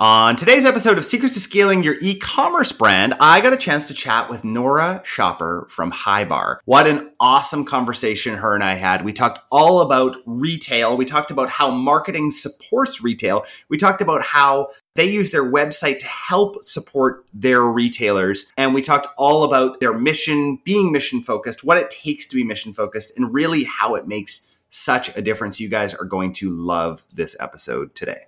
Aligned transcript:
On 0.00 0.34
today's 0.34 0.64
episode 0.64 0.98
of 0.98 1.04
Secrets 1.04 1.34
to 1.34 1.40
Scaling 1.40 1.84
Your 1.84 1.94
E-commerce 2.00 2.72
Brand, 2.72 3.14
I 3.20 3.40
got 3.40 3.52
a 3.52 3.56
chance 3.56 3.86
to 3.86 3.94
chat 3.94 4.28
with 4.28 4.42
Nora 4.42 5.00
Schopper 5.04 5.70
from 5.70 5.92
HiBAR. 5.92 6.56
What 6.64 6.88
an 6.88 7.12
awesome 7.20 7.64
conversation 7.64 8.38
her 8.38 8.56
and 8.56 8.64
I 8.64 8.74
had. 8.74 9.04
We 9.04 9.12
talked 9.12 9.38
all 9.52 9.82
about 9.82 10.16
retail. 10.26 10.96
We 10.96 11.04
talked 11.04 11.30
about 11.30 11.48
how 11.48 11.70
marketing 11.70 12.32
supports 12.32 13.04
retail. 13.04 13.44
We 13.68 13.76
talked 13.76 14.00
about 14.00 14.24
how 14.24 14.70
they 14.96 15.04
use 15.04 15.30
their 15.30 15.48
website 15.48 16.00
to 16.00 16.06
help 16.06 16.64
support 16.64 17.24
their 17.32 17.62
retailers. 17.62 18.50
And 18.56 18.74
we 18.74 18.82
talked 18.82 19.06
all 19.16 19.44
about 19.44 19.78
their 19.78 19.96
mission, 19.96 20.58
being 20.64 20.90
mission 20.90 21.22
focused, 21.22 21.62
what 21.62 21.78
it 21.78 21.92
takes 21.92 22.26
to 22.26 22.34
be 22.34 22.42
mission 22.42 22.74
focused, 22.74 23.16
and 23.16 23.32
really 23.32 23.62
how 23.62 23.94
it 23.94 24.08
makes 24.08 24.50
such 24.70 25.16
a 25.16 25.22
difference. 25.22 25.60
You 25.60 25.68
guys 25.68 25.94
are 25.94 26.04
going 26.04 26.32
to 26.32 26.50
love 26.50 27.04
this 27.12 27.36
episode 27.38 27.94
today. 27.94 28.24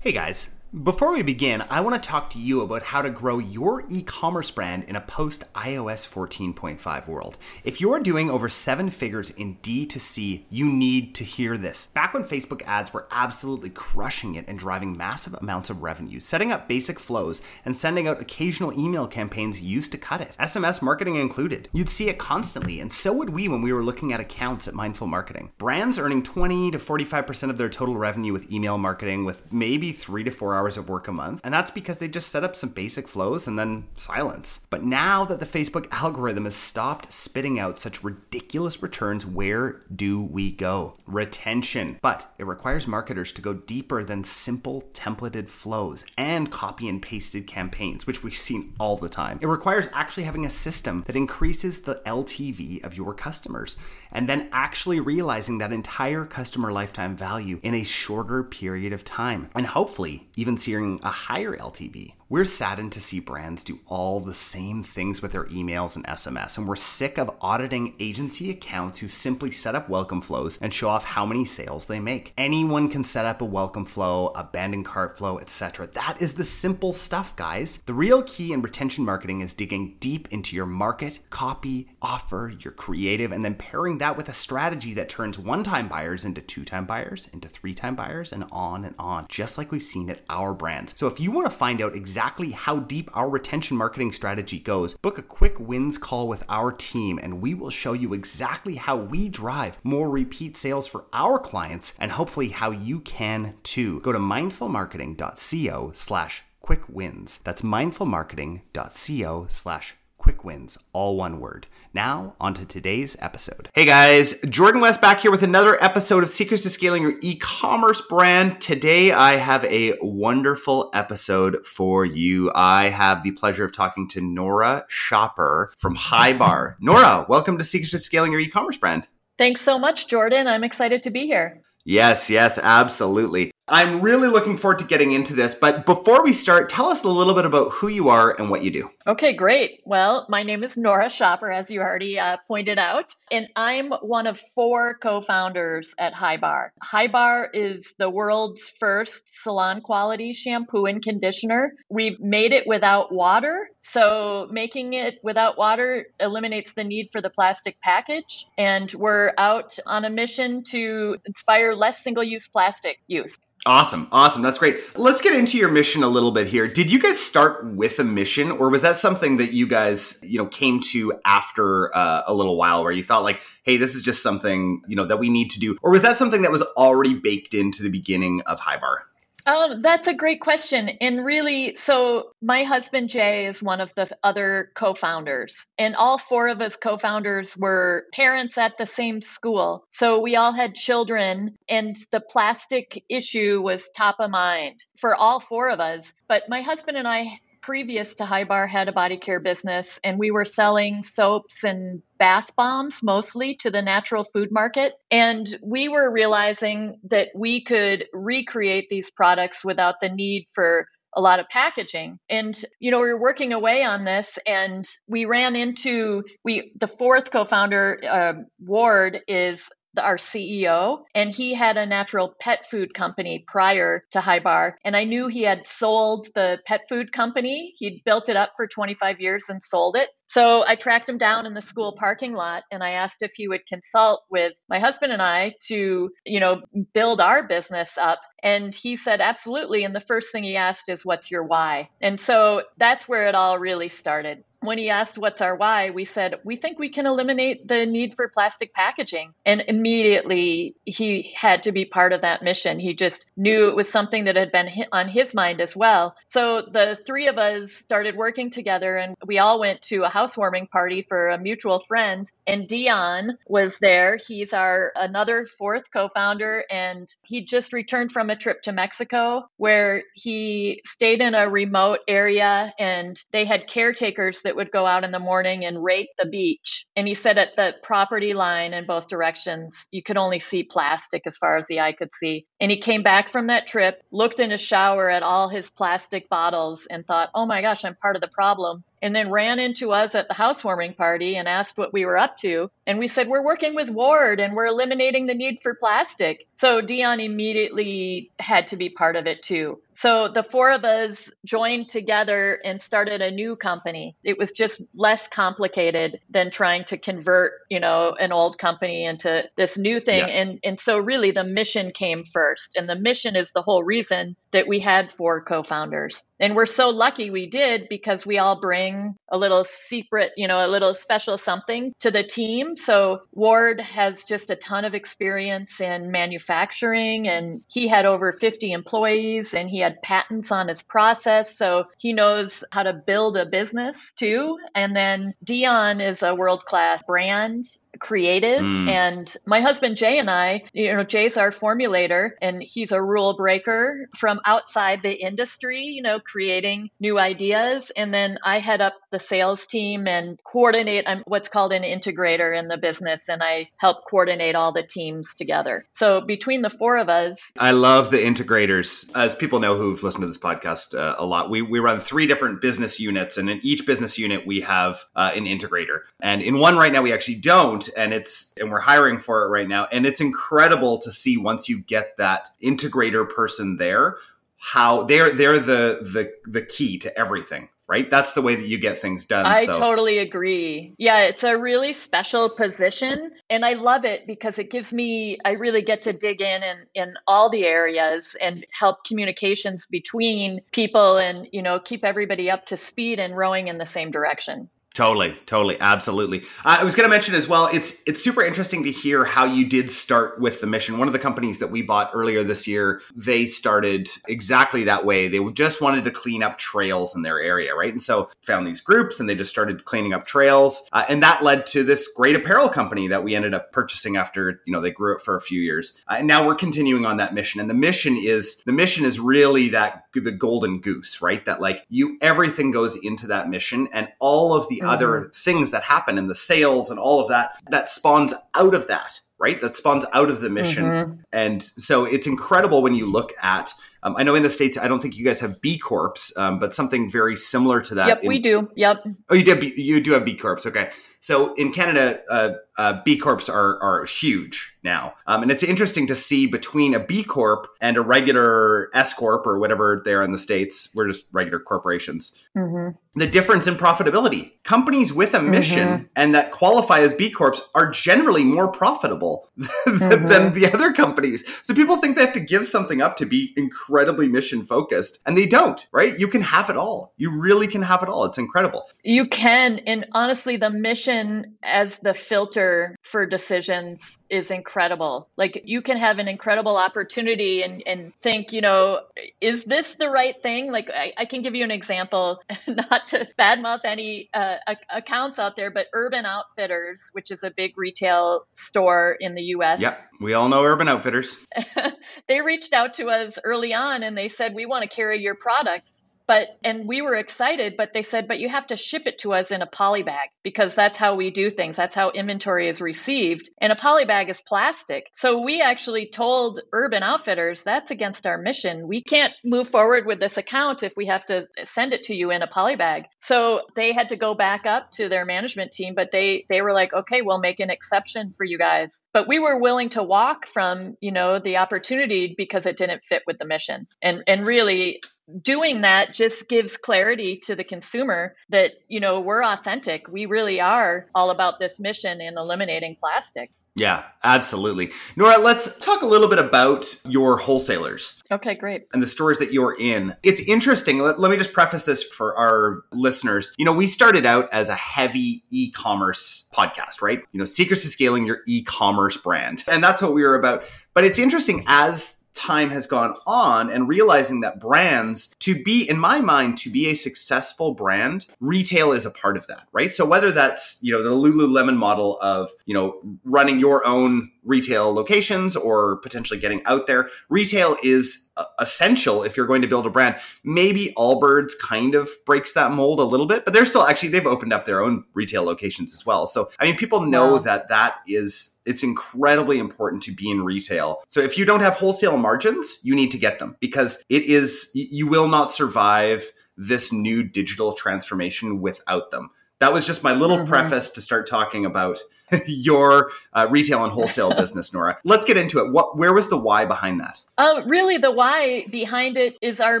Hey 0.00 0.10
guys. 0.10 0.50
Before 0.72 1.12
we 1.12 1.22
begin, 1.22 1.64
I 1.68 1.80
want 1.80 2.00
to 2.00 2.08
talk 2.08 2.30
to 2.30 2.38
you 2.38 2.60
about 2.60 2.84
how 2.84 3.02
to 3.02 3.10
grow 3.10 3.40
your 3.40 3.82
e 3.88 4.02
commerce 4.02 4.52
brand 4.52 4.84
in 4.84 4.94
a 4.94 5.00
post 5.00 5.42
iOS 5.52 6.08
14.5 6.08 7.08
world. 7.08 7.38
If 7.64 7.80
you're 7.80 7.98
doing 7.98 8.30
over 8.30 8.48
seven 8.48 8.88
figures 8.88 9.30
in 9.30 9.56
D2C, 9.64 10.44
you 10.48 10.66
need 10.66 11.12
to 11.16 11.24
hear 11.24 11.58
this. 11.58 11.88
Back 11.88 12.14
when 12.14 12.22
Facebook 12.22 12.62
ads 12.66 12.94
were 12.94 13.08
absolutely 13.10 13.70
crushing 13.70 14.36
it 14.36 14.44
and 14.46 14.60
driving 14.60 14.96
massive 14.96 15.34
amounts 15.34 15.70
of 15.70 15.82
revenue, 15.82 16.20
setting 16.20 16.52
up 16.52 16.68
basic 16.68 17.00
flows 17.00 17.42
and 17.64 17.74
sending 17.74 18.06
out 18.06 18.20
occasional 18.20 18.72
email 18.78 19.08
campaigns 19.08 19.60
used 19.60 19.90
to 19.90 19.98
cut 19.98 20.20
it, 20.20 20.36
SMS 20.38 20.80
marketing 20.80 21.16
included. 21.16 21.68
You'd 21.72 21.88
see 21.88 22.08
it 22.08 22.18
constantly, 22.18 22.78
and 22.78 22.92
so 22.92 23.12
would 23.12 23.30
we 23.30 23.48
when 23.48 23.62
we 23.62 23.72
were 23.72 23.82
looking 23.82 24.12
at 24.12 24.20
accounts 24.20 24.68
at 24.68 24.74
Mindful 24.74 25.08
Marketing. 25.08 25.50
Brands 25.58 25.98
earning 25.98 26.22
20 26.22 26.70
to 26.70 26.78
45% 26.78 27.50
of 27.50 27.58
their 27.58 27.68
total 27.68 27.96
revenue 27.96 28.32
with 28.32 28.52
email 28.52 28.78
marketing 28.78 29.24
with 29.24 29.52
maybe 29.52 29.90
three 29.90 30.22
to 30.22 30.30
four 30.30 30.59
hours 30.60 30.76
of 30.76 30.90
work 30.90 31.08
a 31.08 31.12
month. 31.12 31.40
And 31.42 31.54
that's 31.54 31.70
because 31.70 31.98
they 31.98 32.08
just 32.08 32.28
set 32.28 32.44
up 32.44 32.54
some 32.54 32.68
basic 32.68 33.08
flows 33.08 33.46
and 33.46 33.58
then 33.58 33.86
silence. 33.94 34.60
But 34.68 34.84
now 34.84 35.24
that 35.24 35.40
the 35.40 35.46
Facebook 35.46 35.86
algorithm 35.90 36.44
has 36.44 36.54
stopped 36.54 37.12
spitting 37.12 37.58
out 37.58 37.78
such 37.78 38.04
ridiculous 38.04 38.82
returns, 38.82 39.24
where 39.24 39.80
do 39.94 40.20
we 40.20 40.52
go? 40.52 40.96
Retention. 41.06 41.98
But 42.02 42.30
it 42.36 42.46
requires 42.46 42.86
marketers 42.86 43.32
to 43.32 43.40
go 43.40 43.54
deeper 43.54 44.04
than 44.04 44.22
simple 44.22 44.84
templated 44.92 45.48
flows 45.48 46.04
and 46.18 46.50
copy 46.50 46.88
and 46.90 47.00
pasted 47.00 47.46
campaigns, 47.46 48.06
which 48.06 48.22
we've 48.22 48.34
seen 48.34 48.74
all 48.78 48.96
the 48.96 49.08
time. 49.08 49.38
It 49.40 49.46
requires 49.46 49.88
actually 49.94 50.24
having 50.24 50.44
a 50.44 50.50
system 50.50 51.04
that 51.06 51.16
increases 51.16 51.80
the 51.80 52.02
LTV 52.04 52.84
of 52.84 52.96
your 52.98 53.14
customers 53.14 53.76
and 54.12 54.28
then 54.28 54.48
actually 54.52 55.00
realizing 55.00 55.56
that 55.58 55.72
entire 55.72 56.26
customer 56.26 56.70
lifetime 56.70 57.16
value 57.16 57.60
in 57.62 57.74
a 57.74 57.82
shorter 57.82 58.42
period 58.42 58.92
of 58.92 59.04
time. 59.04 59.48
And 59.54 59.66
hopefully, 59.68 60.28
even 60.36 60.49
seeing 60.56 61.00
a 61.02 61.10
higher 61.10 61.56
LTV. 61.56 62.14
We're 62.30 62.44
saddened 62.44 62.92
to 62.92 63.00
see 63.00 63.18
brands 63.18 63.64
do 63.64 63.80
all 63.86 64.20
the 64.20 64.34
same 64.34 64.84
things 64.84 65.20
with 65.20 65.32
their 65.32 65.46
emails 65.46 65.96
and 65.96 66.06
SMS, 66.06 66.56
and 66.56 66.68
we're 66.68 66.76
sick 66.76 67.18
of 67.18 67.36
auditing 67.40 67.96
agency 67.98 68.50
accounts 68.50 69.00
who 69.00 69.08
simply 69.08 69.50
set 69.50 69.74
up 69.74 69.88
welcome 69.88 70.20
flows 70.20 70.56
and 70.58 70.72
show 70.72 70.90
off 70.90 71.04
how 71.04 71.26
many 71.26 71.44
sales 71.44 71.88
they 71.88 71.98
make. 71.98 72.32
Anyone 72.38 72.88
can 72.88 73.02
set 73.02 73.26
up 73.26 73.40
a 73.42 73.44
welcome 73.44 73.84
flow, 73.84 74.28
abandoned 74.36 74.84
cart 74.84 75.18
flow, 75.18 75.40
etc. 75.40 75.88
That 75.88 76.22
is 76.22 76.34
the 76.34 76.44
simple 76.44 76.92
stuff, 76.92 77.34
guys. 77.34 77.82
The 77.86 77.94
real 77.94 78.22
key 78.22 78.52
in 78.52 78.62
retention 78.62 79.04
marketing 79.04 79.40
is 79.40 79.52
digging 79.52 79.96
deep 79.98 80.28
into 80.30 80.54
your 80.54 80.66
market, 80.66 81.18
copy, 81.30 81.88
offer, 82.00 82.52
your 82.60 82.74
creative, 82.74 83.32
and 83.32 83.44
then 83.44 83.56
pairing 83.56 83.98
that 83.98 84.16
with 84.16 84.28
a 84.28 84.34
strategy 84.34 84.94
that 84.94 85.08
turns 85.08 85.36
one 85.36 85.64
time 85.64 85.88
buyers 85.88 86.24
into 86.24 86.40
two 86.40 86.64
time 86.64 86.86
buyers, 86.86 87.26
into 87.32 87.48
three 87.48 87.74
time 87.74 87.96
buyers, 87.96 88.32
and 88.32 88.44
on 88.52 88.84
and 88.84 88.94
on, 89.00 89.26
just 89.28 89.58
like 89.58 89.72
we've 89.72 89.82
seen 89.82 90.08
at 90.08 90.20
our 90.30 90.54
brands. 90.54 90.94
So 90.96 91.08
if 91.08 91.18
you 91.18 91.32
want 91.32 91.46
to 91.46 91.50
find 91.50 91.82
out 91.82 91.96
exactly 91.96 92.19
exactly 92.20 92.50
how 92.50 92.80
deep 92.80 93.10
our 93.14 93.30
retention 93.30 93.78
marketing 93.78 94.12
strategy 94.12 94.58
goes, 94.58 94.94
book 94.98 95.16
a 95.16 95.22
quick 95.22 95.58
wins 95.58 95.96
call 95.96 96.28
with 96.28 96.44
our 96.50 96.70
team 96.70 97.18
and 97.22 97.40
we 97.40 97.54
will 97.54 97.70
show 97.70 97.94
you 97.94 98.12
exactly 98.12 98.74
how 98.74 98.94
we 98.94 99.26
drive 99.26 99.78
more 99.82 100.10
repeat 100.10 100.54
sales 100.54 100.86
for 100.86 101.06
our 101.14 101.38
clients 101.38 101.94
and 101.98 102.12
hopefully 102.12 102.50
how 102.50 102.70
you 102.70 103.00
can 103.00 103.54
too. 103.62 104.00
Go 104.00 104.12
to 104.12 104.18
mindfulmarketing.co 104.18 105.92
slash 105.94 106.42
quick 106.60 106.82
wins. 106.90 107.40
That's 107.42 107.62
mindfulmarketing.co 107.62 109.46
slash 109.48 109.94
quick 110.30 110.44
wins, 110.44 110.78
all 110.92 111.16
one 111.16 111.40
word. 111.40 111.66
Now, 111.92 112.36
on 112.40 112.54
to 112.54 112.64
today's 112.64 113.16
episode. 113.18 113.68
Hey 113.74 113.84
guys, 113.84 114.40
Jordan 114.42 114.80
West 114.80 115.00
back 115.00 115.18
here 115.18 115.30
with 115.32 115.42
another 115.42 115.76
episode 115.82 116.22
of 116.22 116.28
Secrets 116.28 116.62
to 116.62 116.70
Scaling 116.70 117.02
Your 117.02 117.14
E-commerce 117.20 118.00
Brand. 118.02 118.60
Today, 118.60 119.10
I 119.10 119.32
have 119.38 119.64
a 119.64 119.94
wonderful 120.00 120.88
episode 120.94 121.66
for 121.66 122.04
you. 122.04 122.52
I 122.54 122.90
have 122.90 123.24
the 123.24 123.32
pleasure 123.32 123.64
of 123.64 123.72
talking 123.72 124.06
to 124.10 124.20
Nora 124.20 124.86
Schopper 124.88 125.72
from 125.78 125.96
HiBAR. 125.96 126.76
Nora, 126.80 127.26
welcome 127.28 127.58
to 127.58 127.64
Secrets 127.64 127.90
to 127.90 127.98
Scaling 127.98 128.30
Your 128.30 128.40
E-commerce 128.40 128.76
Brand. 128.76 129.08
Thanks 129.36 129.62
so 129.62 129.80
much, 129.80 130.06
Jordan. 130.06 130.46
I'm 130.46 130.62
excited 130.62 131.02
to 131.02 131.10
be 131.10 131.26
here. 131.26 131.60
Yes, 131.84 132.30
yes, 132.30 132.56
absolutely. 132.56 133.50
I'm 133.70 134.00
really 134.00 134.26
looking 134.26 134.56
forward 134.56 134.80
to 134.80 134.84
getting 134.84 135.12
into 135.12 135.32
this. 135.32 135.54
But 135.54 135.86
before 135.86 136.24
we 136.24 136.32
start, 136.32 136.68
tell 136.68 136.88
us 136.88 137.04
a 137.04 137.08
little 137.08 137.34
bit 137.34 137.44
about 137.44 137.70
who 137.70 137.86
you 137.86 138.08
are 138.08 138.34
and 138.36 138.50
what 138.50 138.64
you 138.64 138.72
do. 138.72 138.90
Okay, 139.06 139.32
great. 139.32 139.80
Well, 139.84 140.26
my 140.28 140.42
name 140.42 140.64
is 140.64 140.76
Nora 140.76 141.06
Schopper, 141.06 141.54
as 141.54 141.70
you 141.70 141.80
already 141.80 142.18
uh, 142.18 142.38
pointed 142.48 142.78
out, 142.78 143.14
and 143.30 143.48
I'm 143.54 143.92
one 144.02 144.26
of 144.26 144.40
four 144.54 144.98
co 145.00 145.20
founders 145.20 145.94
at 145.98 146.14
HiBAR. 146.14 146.70
High 146.82 147.06
Bar 147.06 147.50
is 147.54 147.94
the 147.96 148.10
world's 148.10 148.68
first 148.80 149.42
salon 149.42 149.82
quality 149.82 150.34
shampoo 150.34 150.86
and 150.86 151.00
conditioner. 151.00 151.74
We've 151.88 152.18
made 152.18 152.52
it 152.52 152.66
without 152.66 153.12
water. 153.12 153.70
So, 153.78 154.48
making 154.50 154.94
it 154.94 155.20
without 155.22 155.56
water 155.56 156.06
eliminates 156.18 156.72
the 156.72 156.84
need 156.84 157.10
for 157.12 157.20
the 157.20 157.30
plastic 157.30 157.80
package. 157.80 158.46
And 158.58 158.92
we're 158.92 159.32
out 159.38 159.78
on 159.86 160.04
a 160.04 160.10
mission 160.10 160.64
to 160.64 161.18
inspire 161.24 161.72
less 161.72 162.02
single 162.02 162.24
use 162.24 162.48
plastic 162.48 162.98
use. 163.06 163.38
Awesome. 163.66 164.08
Awesome. 164.10 164.40
That's 164.40 164.58
great. 164.58 164.98
Let's 164.98 165.20
get 165.20 165.38
into 165.38 165.58
your 165.58 165.70
mission 165.70 166.02
a 166.02 166.08
little 166.08 166.30
bit 166.30 166.46
here. 166.46 166.66
Did 166.66 166.90
you 166.90 166.98
guys 166.98 167.20
start 167.20 167.66
with 167.66 167.98
a 167.98 168.04
mission 168.04 168.50
or 168.50 168.70
was 168.70 168.80
that 168.80 168.96
something 168.96 169.36
that 169.36 169.52
you 169.52 169.66
guys, 169.66 170.18
you 170.22 170.38
know, 170.38 170.46
came 170.46 170.80
to 170.92 171.12
after 171.26 171.94
uh, 171.94 172.22
a 172.26 172.32
little 172.32 172.56
while 172.56 172.82
where 172.82 172.92
you 172.92 173.02
thought 173.02 173.22
like, 173.22 173.42
hey, 173.64 173.76
this 173.76 173.94
is 173.94 174.02
just 174.02 174.22
something, 174.22 174.80
you 174.88 174.96
know, 174.96 175.04
that 175.04 175.18
we 175.18 175.28
need 175.28 175.50
to 175.50 175.60
do? 175.60 175.76
Or 175.82 175.90
was 175.92 176.00
that 176.02 176.16
something 176.16 176.40
that 176.40 176.50
was 176.50 176.62
already 176.78 177.14
baked 177.14 177.52
into 177.52 177.82
the 177.82 177.90
beginning 177.90 178.40
of 178.46 178.60
HiBAR? 178.60 179.09
Um, 179.46 179.82
that's 179.82 180.06
a 180.06 180.14
great 180.14 180.40
question. 180.40 180.88
And 181.00 181.24
really, 181.24 181.74
so 181.74 182.32
my 182.42 182.64
husband 182.64 183.08
Jay 183.08 183.46
is 183.46 183.62
one 183.62 183.80
of 183.80 183.94
the 183.94 184.08
other 184.22 184.70
co 184.74 184.94
founders, 184.94 185.66
and 185.78 185.96
all 185.96 186.18
four 186.18 186.48
of 186.48 186.60
us 186.60 186.76
co 186.76 186.98
founders 186.98 187.56
were 187.56 188.06
parents 188.12 188.58
at 188.58 188.78
the 188.78 188.86
same 188.86 189.20
school. 189.20 189.84
So 189.90 190.20
we 190.20 190.36
all 190.36 190.52
had 190.52 190.74
children, 190.74 191.56
and 191.68 191.96
the 192.12 192.20
plastic 192.20 193.04
issue 193.08 193.60
was 193.62 193.90
top 193.90 194.16
of 194.20 194.30
mind 194.30 194.80
for 194.98 195.14
all 195.14 195.40
four 195.40 195.70
of 195.70 195.80
us. 195.80 196.12
But 196.28 196.48
my 196.48 196.62
husband 196.62 196.96
and 196.96 197.08
I 197.08 197.40
previous 197.62 198.14
to 198.16 198.24
HiBAR 198.24 198.68
had 198.68 198.88
a 198.88 198.92
body 198.92 199.16
care 199.16 199.40
business 199.40 200.00
and 200.02 200.18
we 200.18 200.30
were 200.30 200.44
selling 200.44 201.02
soaps 201.02 201.64
and 201.64 202.02
bath 202.18 202.54
bombs 202.56 203.02
mostly 203.02 203.56
to 203.56 203.70
the 203.70 203.82
natural 203.82 204.24
food 204.24 204.50
market. 204.50 204.94
And 205.10 205.46
we 205.62 205.88
were 205.88 206.12
realizing 206.12 206.98
that 207.04 207.28
we 207.34 207.64
could 207.64 208.06
recreate 208.12 208.88
these 208.90 209.10
products 209.10 209.64
without 209.64 209.96
the 210.00 210.08
need 210.08 210.46
for 210.52 210.86
a 211.14 211.20
lot 211.20 211.40
of 211.40 211.48
packaging 211.48 212.18
and 212.28 212.64
you 212.78 212.90
know 212.90 213.00
we 213.00 213.08
were 213.08 213.20
working 213.20 213.52
away 213.52 213.82
on 213.82 214.04
this 214.04 214.38
and 214.46 214.84
we 215.08 215.24
ran 215.24 215.56
into 215.56 216.22
we 216.44 216.72
the 216.78 216.86
fourth 216.86 217.30
co-founder 217.32 218.00
uh, 218.08 218.34
ward 218.60 219.20
is 219.26 219.70
our 219.96 220.16
CEO, 220.16 221.02
and 221.14 221.30
he 221.30 221.54
had 221.54 221.76
a 221.76 221.86
natural 221.86 222.34
pet 222.40 222.66
food 222.70 222.94
company 222.94 223.44
prior 223.46 224.04
to 224.12 224.20
HiBAR. 224.20 224.74
And 224.84 224.96
I 224.96 225.04
knew 225.04 225.28
he 225.28 225.42
had 225.42 225.66
sold 225.66 226.28
the 226.34 226.58
pet 226.66 226.82
food 226.88 227.12
company. 227.12 227.74
He'd 227.76 228.02
built 228.04 228.28
it 228.28 228.36
up 228.36 228.52
for 228.56 228.66
25 228.66 229.20
years 229.20 229.46
and 229.48 229.62
sold 229.62 229.96
it. 229.96 230.08
So 230.30 230.64
I 230.64 230.76
tracked 230.76 231.08
him 231.08 231.18
down 231.18 231.44
in 231.44 231.54
the 231.54 231.62
school 231.62 231.96
parking 231.98 232.34
lot 232.34 232.62
and 232.70 232.84
I 232.84 232.90
asked 232.90 233.20
if 233.20 233.32
he 233.34 233.48
would 233.48 233.66
consult 233.66 234.22
with 234.30 234.52
my 234.68 234.78
husband 234.78 235.12
and 235.12 235.20
I 235.20 235.54
to, 235.66 236.08
you 236.24 236.38
know, 236.38 236.62
build 236.94 237.20
our 237.20 237.42
business 237.42 237.98
up. 237.98 238.20
And 238.40 238.72
he 238.72 238.94
said, 238.94 239.20
absolutely. 239.20 239.82
And 239.82 239.92
the 239.92 239.98
first 239.98 240.30
thing 240.30 240.44
he 240.44 240.56
asked 240.56 240.88
is, 240.88 241.04
what's 241.04 241.32
your 241.32 241.42
why? 241.42 241.88
And 242.00 242.20
so 242.20 242.62
that's 242.78 243.08
where 243.08 243.26
it 243.26 243.34
all 243.34 243.58
really 243.58 243.88
started. 243.88 244.44
When 244.60 244.78
he 244.78 244.90
asked 244.90 245.18
what's 245.18 245.40
our 245.40 245.56
why, 245.56 245.90
we 245.90 246.04
said, 246.04 246.40
we 246.44 246.56
think 246.56 246.78
we 246.78 246.90
can 246.90 247.06
eliminate 247.06 247.66
the 247.66 247.86
need 247.86 248.14
for 248.14 248.28
plastic 248.28 248.74
packaging. 248.74 249.32
And 249.46 249.64
immediately 249.66 250.76
he 250.84 251.32
had 251.34 251.62
to 251.64 251.72
be 251.72 251.84
part 251.84 252.12
of 252.12 252.22
that 252.22 252.42
mission. 252.42 252.78
He 252.78 252.94
just 252.94 253.26
knew 253.36 253.68
it 253.68 253.76
was 253.76 253.88
something 253.88 254.24
that 254.24 254.36
had 254.36 254.52
been 254.52 254.68
on 254.92 255.08
his 255.08 255.34
mind 255.34 255.60
as 255.60 255.74
well. 255.74 256.14
So 256.28 256.62
the 256.62 256.98
three 257.06 257.28
of 257.28 257.38
us 257.38 257.72
started 257.72 258.16
working 258.16 258.50
together 258.50 258.96
and 258.96 259.16
we 259.24 259.38
all 259.38 259.60
went 259.60 259.82
to 259.82 260.02
a 260.02 260.08
housewarming 260.08 260.66
party 260.66 261.02
for 261.02 261.28
a 261.28 261.38
mutual 261.38 261.80
friend. 261.80 262.30
And 262.46 262.68
Dion 262.68 263.38
was 263.46 263.78
there. 263.78 264.18
He's 264.26 264.52
our 264.52 264.92
another 264.94 265.46
fourth 265.46 265.90
co 265.90 266.08
founder. 266.08 266.64
And 266.70 267.12
he 267.22 267.44
just 267.44 267.72
returned 267.72 268.12
from 268.12 268.30
a 268.30 268.36
trip 268.36 268.62
to 268.62 268.72
Mexico 268.72 269.48
where 269.56 270.04
he 270.14 270.82
stayed 270.84 271.20
in 271.20 271.34
a 271.34 271.48
remote 271.48 272.00
area 272.06 272.74
and 272.78 273.22
they 273.32 273.44
had 273.44 273.66
caretakers 273.66 274.42
that 274.42 274.49
would 274.54 274.70
go 274.70 274.86
out 274.86 275.04
in 275.04 275.12
the 275.12 275.18
morning 275.18 275.64
and 275.64 275.82
rake 275.82 276.10
the 276.18 276.26
beach. 276.26 276.86
And 276.96 277.06
he 277.06 277.14
said 277.14 277.38
at 277.38 277.56
the 277.56 277.74
property 277.82 278.34
line 278.34 278.74
in 278.74 278.86
both 278.86 279.08
directions, 279.08 279.86
you 279.90 280.02
could 280.02 280.16
only 280.16 280.38
see 280.38 280.62
plastic 280.62 281.22
as 281.26 281.38
far 281.38 281.56
as 281.56 281.66
the 281.66 281.80
eye 281.80 281.92
could 281.92 282.12
see. 282.12 282.46
And 282.60 282.70
he 282.70 282.80
came 282.80 283.02
back 283.02 283.28
from 283.28 283.48
that 283.48 283.66
trip, 283.66 284.02
looked 284.10 284.40
in 284.40 284.50
his 284.50 284.60
shower 284.60 285.08
at 285.08 285.22
all 285.22 285.48
his 285.48 285.70
plastic 285.70 286.28
bottles, 286.28 286.86
and 286.86 287.06
thought, 287.06 287.30
oh 287.34 287.46
my 287.46 287.62
gosh, 287.62 287.84
I'm 287.84 287.96
part 287.96 288.16
of 288.16 288.22
the 288.22 288.28
problem 288.28 288.84
and 289.02 289.14
then 289.14 289.30
ran 289.30 289.58
into 289.58 289.92
us 289.92 290.14
at 290.14 290.28
the 290.28 290.34
housewarming 290.34 290.94
party 290.94 291.36
and 291.36 291.48
asked 291.48 291.78
what 291.78 291.92
we 291.92 292.04
were 292.04 292.18
up 292.18 292.36
to. 292.38 292.70
And 292.86 292.98
we 292.98 293.08
said, 293.08 293.28
We're 293.28 293.44
working 293.44 293.74
with 293.74 293.90
Ward 293.90 294.40
and 294.40 294.54
we're 294.54 294.66
eliminating 294.66 295.26
the 295.26 295.34
need 295.34 295.60
for 295.62 295.74
plastic. 295.74 296.46
So 296.54 296.80
Dion 296.80 297.20
immediately 297.20 298.30
had 298.38 298.68
to 298.68 298.76
be 298.76 298.90
part 298.90 299.16
of 299.16 299.26
it 299.26 299.42
too. 299.42 299.80
So 300.00 300.28
the 300.28 300.42
four 300.42 300.70
of 300.70 300.82
us 300.82 301.30
joined 301.44 301.90
together 301.90 302.58
and 302.64 302.80
started 302.80 303.20
a 303.20 303.30
new 303.30 303.54
company. 303.54 304.16
It 304.24 304.38
was 304.38 304.50
just 304.50 304.80
less 304.94 305.28
complicated 305.28 306.20
than 306.30 306.50
trying 306.50 306.84
to 306.84 306.96
convert, 306.96 307.52
you 307.68 307.80
know, 307.80 308.16
an 308.18 308.32
old 308.32 308.56
company 308.56 309.04
into 309.04 309.44
this 309.58 309.76
new 309.76 310.00
thing. 310.00 310.20
Yeah. 310.20 310.40
And 310.40 310.58
and 310.64 310.80
so 310.80 311.00
really 311.00 311.32
the 311.32 311.44
mission 311.44 311.92
came 311.92 312.24
first. 312.24 312.76
And 312.76 312.88
the 312.88 312.96
mission 312.96 313.36
is 313.36 313.52
the 313.52 313.60
whole 313.60 313.84
reason 313.84 314.36
that 314.52 314.66
we 314.66 314.80
had 314.80 315.12
four 315.12 315.44
co-founders. 315.44 316.24
And 316.40 316.56
we're 316.56 316.64
so 316.64 316.88
lucky 316.88 317.30
we 317.30 317.50
did 317.50 317.86
because 317.90 318.24
we 318.24 318.38
all 318.38 318.58
bring 318.58 319.16
a 319.28 319.36
little 319.36 319.64
secret, 319.64 320.32
you 320.36 320.48
know, 320.48 320.64
a 320.64 320.68
little 320.68 320.94
special 320.94 321.36
something 321.36 321.92
to 322.00 322.10
the 322.10 322.24
team. 322.24 322.74
So 322.76 323.20
Ward 323.32 323.80
has 323.82 324.24
just 324.24 324.48
a 324.48 324.56
ton 324.56 324.86
of 324.86 324.94
experience 324.94 325.80
in 325.80 326.10
manufacturing 326.10 327.28
and 327.28 327.62
he 327.68 327.86
had 327.86 328.06
over 328.06 328.32
50 328.32 328.72
employees 328.72 329.52
and 329.52 329.68
he 329.68 329.80
had 329.80 329.89
patents 330.02 330.52
on 330.52 330.68
his 330.68 330.82
process. 330.82 331.56
So 331.56 331.86
he 331.98 332.12
knows 332.12 332.64
how 332.72 332.82
to 332.82 332.92
build 332.92 333.36
a 333.36 333.46
business 333.46 334.12
too. 334.12 334.58
And 334.74 334.94
then 334.94 335.34
Dion 335.44 336.00
is 336.00 336.22
a 336.22 336.34
world 336.34 336.64
class 336.64 337.02
brand 337.02 337.64
creative. 337.98 338.60
Mm. 338.60 338.88
And 338.88 339.36
my 339.46 339.60
husband 339.60 339.96
Jay 339.96 340.18
and 340.18 340.30
I, 340.30 340.64
you 340.72 340.92
know, 340.92 341.04
Jay's 341.04 341.36
our 341.36 341.50
formulator 341.50 342.30
and 342.40 342.62
he's 342.62 342.92
a 342.92 343.02
rule 343.02 343.36
breaker 343.36 344.08
from 344.16 344.40
outside 344.44 345.02
the 345.02 345.12
industry, 345.12 345.82
you 345.82 346.02
know, 346.02 346.20
creating 346.20 346.90
new 347.00 347.18
ideas. 347.18 347.90
And 347.96 348.12
then 348.12 348.38
I 348.44 348.60
head 348.60 348.80
up 348.80 348.94
the 349.10 349.18
sales 349.18 349.66
team 349.66 350.06
and 350.06 350.38
coordinate. 350.44 351.04
I'm 351.06 351.22
what's 351.26 351.48
called 351.48 351.72
an 351.72 351.82
integrator 351.82 352.58
in 352.58 352.68
the 352.68 352.78
business, 352.78 353.28
and 353.28 353.42
I 353.42 353.68
help 353.76 354.04
coordinate 354.08 354.54
all 354.54 354.72
the 354.72 354.82
teams 354.82 355.34
together. 355.34 355.86
So 355.92 356.20
between 356.20 356.62
the 356.62 356.70
four 356.70 356.96
of 356.96 357.08
us, 357.08 357.52
I 357.58 357.72
love 357.72 358.10
the 358.10 358.18
integrators. 358.18 359.10
As 359.16 359.34
people 359.34 359.60
know 359.60 359.76
who've 359.76 360.02
listened 360.02 360.22
to 360.22 360.28
this 360.28 360.38
podcast 360.38 360.98
uh, 360.98 361.16
a 361.18 361.26
lot, 361.26 361.50
we, 361.50 361.62
we 361.62 361.78
run 361.78 362.00
three 362.00 362.26
different 362.26 362.60
business 362.60 363.00
units, 363.00 363.36
and 363.36 363.50
in 363.50 363.60
each 363.62 363.86
business 363.86 364.18
unit, 364.18 364.46
we 364.46 364.60
have 364.60 365.04
uh, 365.16 365.32
an 365.34 365.44
integrator. 365.44 366.00
And 366.20 366.42
in 366.42 366.58
one 366.58 366.76
right 366.76 366.92
now, 366.92 367.02
we 367.02 367.12
actually 367.12 367.36
don't 367.36 367.79
and 367.88 368.12
it's 368.12 368.54
and 368.58 368.70
we're 368.70 368.80
hiring 368.80 369.18
for 369.18 369.44
it 369.44 369.48
right 369.48 369.68
now 369.68 369.86
and 369.90 370.06
it's 370.06 370.20
incredible 370.20 370.98
to 370.98 371.12
see 371.12 371.36
once 371.36 371.68
you 371.68 371.82
get 371.82 372.16
that 372.18 372.48
integrator 372.62 373.28
person 373.28 373.76
there 373.76 374.16
how 374.58 375.02
they're 375.04 375.30
they're 375.30 375.58
the 375.58 376.00
the 376.02 376.32
the 376.46 376.62
key 376.62 376.98
to 376.98 377.18
everything 377.18 377.68
right? 377.90 378.08
That's 378.08 378.34
the 378.34 378.40
way 378.40 378.54
that 378.54 378.66
you 378.66 378.78
get 378.78 379.00
things 379.00 379.26
done. 379.26 379.44
I 379.44 379.64
so. 379.64 379.76
totally 379.76 380.18
agree. 380.18 380.94
Yeah, 380.96 381.22
it's 381.22 381.42
a 381.42 381.58
really 381.58 381.92
special 381.92 382.54
position. 382.56 383.32
And 383.50 383.64
I 383.64 383.72
love 383.72 384.04
it 384.04 384.28
because 384.28 384.60
it 384.60 384.70
gives 384.70 384.92
me, 384.92 385.38
I 385.44 385.52
really 385.52 385.82
get 385.82 386.02
to 386.02 386.12
dig 386.12 386.40
in 386.40 386.62
in, 386.62 386.76
in 386.94 387.14
all 387.26 387.50
the 387.50 387.66
areas 387.66 388.36
and 388.40 388.64
help 388.70 389.02
communications 389.04 389.88
between 389.88 390.60
people 390.70 391.18
and, 391.18 391.48
you 391.50 391.62
know, 391.62 391.80
keep 391.80 392.04
everybody 392.04 392.48
up 392.48 392.66
to 392.66 392.76
speed 392.76 393.18
and 393.18 393.36
rowing 393.36 393.66
in 393.66 393.76
the 393.76 393.86
same 393.86 394.12
direction. 394.12 394.70
Totally, 395.00 395.34
totally, 395.46 395.80
absolutely. 395.80 396.42
Uh, 396.62 396.76
I 396.80 396.84
was 396.84 396.94
going 396.94 397.08
to 397.08 397.10
mention 397.10 397.34
as 397.34 397.48
well. 397.48 397.70
It's 397.72 398.02
it's 398.06 398.22
super 398.22 398.42
interesting 398.42 398.84
to 398.84 398.90
hear 398.90 399.24
how 399.24 399.46
you 399.46 399.66
did 399.66 399.90
start 399.90 400.38
with 400.38 400.60
the 400.60 400.66
mission. 400.66 400.98
One 400.98 401.08
of 401.08 401.14
the 401.14 401.18
companies 401.18 401.58
that 401.60 401.70
we 401.70 401.80
bought 401.80 402.10
earlier 402.12 402.44
this 402.44 402.68
year, 402.68 403.00
they 403.16 403.46
started 403.46 404.10
exactly 404.28 404.84
that 404.84 405.06
way. 405.06 405.26
They 405.28 405.42
just 405.52 405.80
wanted 405.80 406.04
to 406.04 406.10
clean 406.10 406.42
up 406.42 406.58
trails 406.58 407.16
in 407.16 407.22
their 407.22 407.40
area, 407.40 407.74
right? 407.74 407.90
And 407.90 408.02
so 408.02 408.28
found 408.42 408.66
these 408.66 408.82
groups, 408.82 409.18
and 409.18 409.26
they 409.26 409.34
just 409.34 409.48
started 409.48 409.86
cleaning 409.86 410.12
up 410.12 410.26
trails, 410.26 410.86
uh, 410.92 411.06
and 411.08 411.22
that 411.22 411.42
led 411.42 411.64
to 411.68 411.82
this 411.82 412.06
great 412.14 412.36
apparel 412.36 412.68
company 412.68 413.08
that 413.08 413.24
we 413.24 413.34
ended 413.34 413.54
up 413.54 413.72
purchasing 413.72 414.18
after 414.18 414.60
you 414.66 414.72
know 414.74 414.82
they 414.82 414.90
grew 414.90 415.16
it 415.16 415.22
for 415.22 415.34
a 415.34 415.40
few 415.40 415.62
years. 415.62 415.98
Uh, 416.08 416.16
and 416.18 416.26
now 416.26 416.46
we're 416.46 416.54
continuing 416.54 417.06
on 417.06 417.16
that 417.16 417.32
mission. 417.32 417.58
And 417.58 417.70
the 417.70 417.74
mission 417.74 418.18
is 418.18 418.62
the 418.66 418.72
mission 418.72 419.06
is 419.06 419.18
really 419.18 419.70
that 419.70 420.04
the 420.12 420.30
golden 420.30 420.82
goose, 420.82 421.22
right? 421.22 421.42
That 421.46 421.62
like 421.62 421.86
you 421.88 422.18
everything 422.20 422.70
goes 422.70 423.02
into 423.02 423.28
that 423.28 423.48
mission, 423.48 423.88
and 423.94 424.08
all 424.18 424.52
of 424.52 424.68
the. 424.68 424.89
Other 424.90 425.30
things 425.34 425.70
that 425.70 425.82
happen 425.82 426.18
in 426.18 426.28
the 426.28 426.34
sales 426.34 426.90
and 426.90 426.98
all 426.98 427.20
of 427.20 427.28
that 427.28 427.56
that 427.70 427.88
spawns 427.88 428.34
out 428.54 428.74
of 428.74 428.86
that 428.88 429.20
right? 429.40 429.60
That 429.62 429.74
spawns 429.74 430.04
out 430.12 430.30
of 430.30 430.42
the 430.42 430.50
mission. 430.50 430.84
Mm-hmm. 430.84 431.20
and 431.32 431.62
so 431.62 432.04
it's 432.04 432.26
incredible 432.26 432.82
when 432.82 432.94
you 432.94 433.06
look 433.06 433.32
at 433.42 433.72
um, 434.02 434.16
I 434.16 434.22
know 434.22 434.34
in 434.34 434.42
the 434.42 434.50
states, 434.50 434.78
I 434.78 434.88
don't 434.88 435.00
think 435.00 435.16
you 435.16 435.24
guys 435.24 435.40
have 435.40 435.60
B 435.60 435.78
Corps, 435.78 436.32
um, 436.36 436.58
but 436.58 436.72
something 436.74 437.10
very 437.10 437.36
similar 437.36 437.80
to 437.82 437.94
that. 437.96 438.08
Yep, 438.08 438.22
in, 438.22 438.28
we 438.28 438.40
do. 438.40 438.70
Yep. 438.74 439.04
Oh, 439.28 439.34
you 439.34 439.44
do. 439.44 439.66
You 439.76 440.00
do 440.00 440.12
have 440.12 440.24
B 440.24 440.34
Corps. 440.34 440.66
Okay. 440.66 440.90
So 441.20 441.52
in 441.54 441.70
Canada, 441.70 442.22
uh, 442.30 442.52
uh, 442.78 443.02
B 443.04 443.18
Corps 443.18 443.50
are, 443.50 443.78
are 443.82 444.06
huge 444.06 444.74
now. 444.82 445.14
Um, 445.26 445.42
and 445.42 445.50
it's 445.50 445.62
interesting 445.62 446.06
to 446.06 446.16
see 446.16 446.46
between 446.46 446.94
a 446.94 447.00
B 447.00 447.22
Corp 447.22 447.66
and 447.78 447.98
a 447.98 448.00
regular 448.00 448.88
S 448.94 449.12
Corp 449.12 449.46
or 449.46 449.58
whatever 449.58 450.00
they're 450.02 450.22
in 450.22 450.32
the 450.32 450.38
States, 450.38 450.88
we're 450.94 451.06
just 451.06 451.26
regular 451.30 451.58
corporations, 451.58 452.42
mm-hmm. 452.56 452.96
the 453.18 453.26
difference 453.26 453.66
in 453.66 453.74
profitability. 453.74 454.52
Companies 454.64 455.12
with 455.12 455.34
a 455.34 455.42
mission 455.42 455.88
mm-hmm. 455.88 456.04
and 456.16 456.34
that 456.34 456.52
qualify 456.52 457.00
as 457.00 457.12
B 457.12 457.30
Corps 457.30 457.60
are 457.74 457.90
generally 457.90 458.42
more 458.42 458.68
profitable 458.68 459.50
than, 459.56 459.98
mm-hmm. 459.98 460.26
than 460.26 460.52
the 460.54 460.72
other 460.72 460.94
companies. 460.94 461.44
So 461.62 461.74
people 461.74 461.98
think 461.98 462.16
they 462.16 462.24
have 462.24 462.32
to 462.32 462.40
give 462.40 462.66
something 462.66 463.02
up 463.02 463.16
to 463.18 463.26
be 463.26 463.52
incredibly 463.90 464.28
mission 464.28 464.64
focused, 464.64 465.18
and 465.26 465.36
they 465.36 465.46
don't, 465.46 465.88
right? 465.92 466.16
You 466.16 466.28
can 466.28 466.42
have 466.42 466.70
it 466.70 466.76
all. 466.76 467.12
You 467.16 467.40
really 467.40 467.66
can 467.66 467.82
have 467.82 468.04
it 468.04 468.08
all. 468.08 468.24
It's 468.24 468.38
incredible. 468.38 468.88
You 469.02 469.28
can. 469.28 469.80
And 469.80 470.06
honestly, 470.12 470.56
the 470.56 470.70
mission 470.70 471.56
as 471.64 471.98
the 471.98 472.14
filter 472.14 472.94
for 473.02 473.26
decisions 473.26 474.19
is 474.30 474.50
incredible. 474.50 475.28
Like 475.36 475.62
you 475.64 475.82
can 475.82 475.96
have 475.96 476.18
an 476.18 476.28
incredible 476.28 476.76
opportunity 476.76 477.62
and, 477.62 477.82
and 477.86 478.14
think, 478.22 478.52
you 478.52 478.60
know, 478.60 479.00
is 479.40 479.64
this 479.64 479.96
the 479.96 480.08
right 480.08 480.40
thing? 480.42 480.70
Like 480.70 480.88
I, 480.88 481.12
I 481.16 481.24
can 481.24 481.42
give 481.42 481.54
you 481.54 481.64
an 481.64 481.70
example, 481.70 482.40
not 482.66 483.08
to 483.08 483.28
badmouth 483.38 483.80
any 483.84 484.30
uh, 484.32 484.56
accounts 484.88 485.38
out 485.38 485.56
there, 485.56 485.70
but 485.70 485.86
Urban 485.92 486.24
Outfitters, 486.24 487.10
which 487.12 487.30
is 487.30 487.42
a 487.42 487.50
big 487.50 487.76
retail 487.76 488.46
store 488.52 489.16
in 489.18 489.34
the 489.34 489.42
U.S. 489.42 489.80
Yeah, 489.80 489.96
we 490.20 490.34
all 490.34 490.48
know 490.48 490.64
Urban 490.64 490.88
Outfitters. 490.88 491.46
they 492.28 492.40
reached 492.40 492.72
out 492.72 492.94
to 492.94 493.08
us 493.08 493.38
early 493.44 493.74
on 493.74 494.02
and 494.02 494.16
they 494.16 494.28
said, 494.28 494.54
we 494.54 494.66
want 494.66 494.88
to 494.88 494.88
carry 494.88 495.20
your 495.20 495.34
products 495.34 496.04
but 496.30 496.60
and 496.62 496.86
we 496.86 497.02
were 497.02 497.16
excited 497.16 497.74
but 497.76 497.92
they 497.92 498.02
said 498.02 498.28
but 498.28 498.38
you 498.38 498.48
have 498.48 498.64
to 498.64 498.76
ship 498.76 499.02
it 499.06 499.18
to 499.18 499.32
us 499.32 499.50
in 499.50 499.62
a 499.62 499.66
poly 499.66 500.04
bag 500.04 500.28
because 500.44 500.76
that's 500.76 500.96
how 500.96 501.16
we 501.16 501.32
do 501.32 501.50
things. 501.50 501.76
That's 501.76 501.94
how 501.94 502.10
inventory 502.10 502.68
is 502.68 502.80
received 502.80 503.50
and 503.58 503.72
a 503.72 503.76
poly 503.76 504.04
bag 504.04 504.30
is 504.30 504.40
plastic. 504.40 505.10
So 505.12 505.42
we 505.42 505.60
actually 505.60 506.06
told 506.06 506.60
urban 506.72 507.02
outfitters 507.02 507.64
that's 507.64 507.90
against 507.90 508.28
our 508.28 508.38
mission. 508.38 508.86
We 508.86 509.02
can't 509.02 509.34
move 509.44 509.70
forward 509.70 510.06
with 510.06 510.20
this 510.20 510.36
account 510.36 510.84
if 510.84 510.92
we 510.96 511.06
have 511.06 511.26
to 511.26 511.48
send 511.64 511.92
it 511.92 512.04
to 512.04 512.14
you 512.14 512.30
in 512.30 512.42
a 512.42 512.46
poly 512.46 512.76
bag. 512.76 513.06
So 513.18 513.62
they 513.74 513.92
had 513.92 514.10
to 514.10 514.16
go 514.16 514.36
back 514.36 514.66
up 514.66 514.92
to 514.92 515.08
their 515.08 515.24
management 515.24 515.72
team 515.72 515.96
but 515.96 516.12
they 516.12 516.46
they 516.48 516.62
were 516.62 516.72
like 516.72 516.92
okay 516.92 517.22
we'll 517.22 517.40
make 517.40 517.58
an 517.58 517.70
exception 517.70 518.34
for 518.36 518.44
you 518.44 518.56
guys. 518.56 519.02
But 519.12 519.26
we 519.26 519.40
were 519.40 519.58
willing 519.58 519.88
to 519.90 520.04
walk 520.04 520.46
from 520.46 520.96
you 521.00 521.10
know 521.10 521.40
the 521.40 521.56
opportunity 521.56 522.36
because 522.36 522.66
it 522.66 522.76
didn't 522.76 523.04
fit 523.04 523.24
with 523.26 523.40
the 523.40 523.46
mission. 523.46 523.88
And 524.00 524.22
and 524.28 524.46
really 524.46 525.00
doing 525.42 525.82
that 525.82 526.14
just 526.14 526.48
gives 526.48 526.76
clarity 526.76 527.38
to 527.44 527.54
the 527.54 527.64
consumer 527.64 528.34
that 528.48 528.72
you 528.88 529.00
know 529.00 529.20
we're 529.20 529.44
authentic 529.44 530.08
we 530.08 530.26
really 530.26 530.60
are 530.60 531.06
all 531.14 531.30
about 531.30 531.58
this 531.58 531.80
mission 531.80 532.20
in 532.20 532.36
eliminating 532.36 532.96
plastic 532.98 533.50
Yeah, 533.76 534.02
absolutely. 534.24 534.90
Nora, 535.14 535.38
let's 535.38 535.78
talk 535.78 536.02
a 536.02 536.06
little 536.06 536.28
bit 536.28 536.40
about 536.40 536.86
your 537.04 537.38
wholesalers. 537.38 538.20
Okay, 538.30 538.56
great. 538.56 538.88
And 538.92 539.00
the 539.00 539.06
stores 539.06 539.38
that 539.38 539.52
you're 539.52 539.76
in. 539.78 540.16
It's 540.24 540.40
interesting. 540.42 540.98
Let, 540.98 541.20
let, 541.20 541.30
me 541.30 541.36
just 541.36 541.52
preface 541.52 541.84
this 541.84 542.02
for 542.02 542.36
our 542.36 542.82
listeners. 542.92 543.54
You 543.58 543.64
know, 543.64 543.72
we 543.72 543.86
started 543.86 544.26
out 544.26 544.52
as 544.52 544.68
a 544.68 544.74
heavy 544.74 545.44
e 545.50 545.70
commerce 545.70 546.48
podcast, 546.52 547.00
right? 547.00 547.22
You 547.32 547.38
know, 547.38 547.44
secrets 547.44 547.82
to 547.82 547.88
scaling 547.88 548.26
your 548.26 548.40
e 548.46 548.62
commerce 548.62 549.16
brand. 549.16 549.64
And 549.68 549.82
that's 549.82 550.02
what 550.02 550.14
we 550.14 550.24
were 550.24 550.36
about. 550.36 550.64
But 550.92 551.04
it's 551.04 551.18
interesting 551.18 551.62
as 551.68 552.19
time 552.34 552.70
has 552.70 552.86
gone 552.86 553.14
on 553.26 553.70
and 553.70 553.88
realizing 553.88 554.40
that 554.40 554.60
brands 554.60 555.34
to 555.40 555.62
be 555.62 555.88
in 555.88 555.98
my 555.98 556.20
mind 556.20 556.56
to 556.58 556.70
be 556.70 556.88
a 556.88 556.94
successful 556.94 557.74
brand 557.74 558.26
retail 558.40 558.92
is 558.92 559.04
a 559.04 559.10
part 559.10 559.36
of 559.36 559.46
that 559.46 559.66
right 559.72 559.92
so 559.92 560.06
whether 560.06 560.30
that's 560.30 560.78
you 560.80 560.92
know 560.92 561.02
the 561.02 561.10
lululemon 561.10 561.76
model 561.76 562.18
of 562.20 562.50
you 562.66 562.74
know 562.74 563.00
running 563.24 563.58
your 563.58 563.86
own 563.86 564.30
retail 564.44 564.92
locations 564.92 565.56
or 565.56 565.96
potentially 565.98 566.38
getting 566.38 566.64
out 566.66 566.86
there 566.86 567.08
retail 567.28 567.76
is 567.82 568.30
essential 568.58 569.22
if 569.22 569.36
you're 569.36 569.46
going 569.46 569.62
to 569.62 569.68
build 569.68 569.86
a 569.86 569.90
brand. 569.90 570.16
Maybe 570.44 570.92
Allbirds 570.96 571.52
kind 571.62 571.94
of 571.94 572.08
breaks 572.24 572.52
that 572.54 572.72
mold 572.72 573.00
a 573.00 573.04
little 573.04 573.26
bit, 573.26 573.44
but 573.44 573.54
they're 573.54 573.66
still 573.66 573.86
actually 573.86 574.10
they've 574.10 574.26
opened 574.26 574.52
up 574.52 574.64
their 574.64 574.82
own 574.82 575.04
retail 575.14 575.42
locations 575.44 575.92
as 575.92 576.06
well. 576.06 576.26
So 576.26 576.50
I 576.58 576.64
mean, 576.64 576.76
people 576.76 577.00
know 577.00 577.34
wow. 577.34 577.38
that 577.38 577.68
that 577.68 577.96
is 578.06 578.58
it's 578.66 578.82
incredibly 578.82 579.58
important 579.58 580.02
to 580.04 580.14
be 580.14 580.30
in 580.30 580.42
retail. 580.42 581.02
So 581.08 581.20
if 581.20 581.38
you 581.38 581.44
don't 581.44 581.60
have 581.60 581.74
wholesale 581.74 582.16
margins, 582.16 582.78
you 582.82 582.94
need 582.94 583.10
to 583.12 583.18
get 583.18 583.38
them 583.38 583.56
because 583.60 584.02
it 584.08 584.24
is 584.24 584.70
you 584.74 585.06
will 585.06 585.28
not 585.28 585.50
survive 585.50 586.30
this 586.56 586.92
new 586.92 587.22
digital 587.22 587.72
transformation 587.72 588.60
without 588.60 589.10
them. 589.10 589.30
That 589.60 589.72
was 589.72 589.86
just 589.86 590.04
my 590.04 590.12
little 590.12 590.38
mm-hmm. 590.38 590.48
preface 590.48 590.90
to 590.90 591.00
start 591.00 591.28
talking 591.28 591.64
about 591.64 591.98
your 592.46 593.10
uh, 593.32 593.46
retail 593.50 593.84
and 593.84 593.92
wholesale 593.92 594.34
business, 594.34 594.72
Nora. 594.72 594.98
Let's 595.04 595.24
get 595.24 595.36
into 595.36 595.58
it. 595.60 595.72
What, 595.72 595.96
where 595.96 596.12
was 596.12 596.28
the 596.28 596.36
why 596.36 596.64
behind 596.64 597.00
that? 597.00 597.20
Uh, 597.38 597.62
really, 597.66 597.98
the 597.98 598.10
why 598.10 598.66
behind 598.70 599.16
it 599.16 599.36
is 599.40 599.60
our 599.60 599.80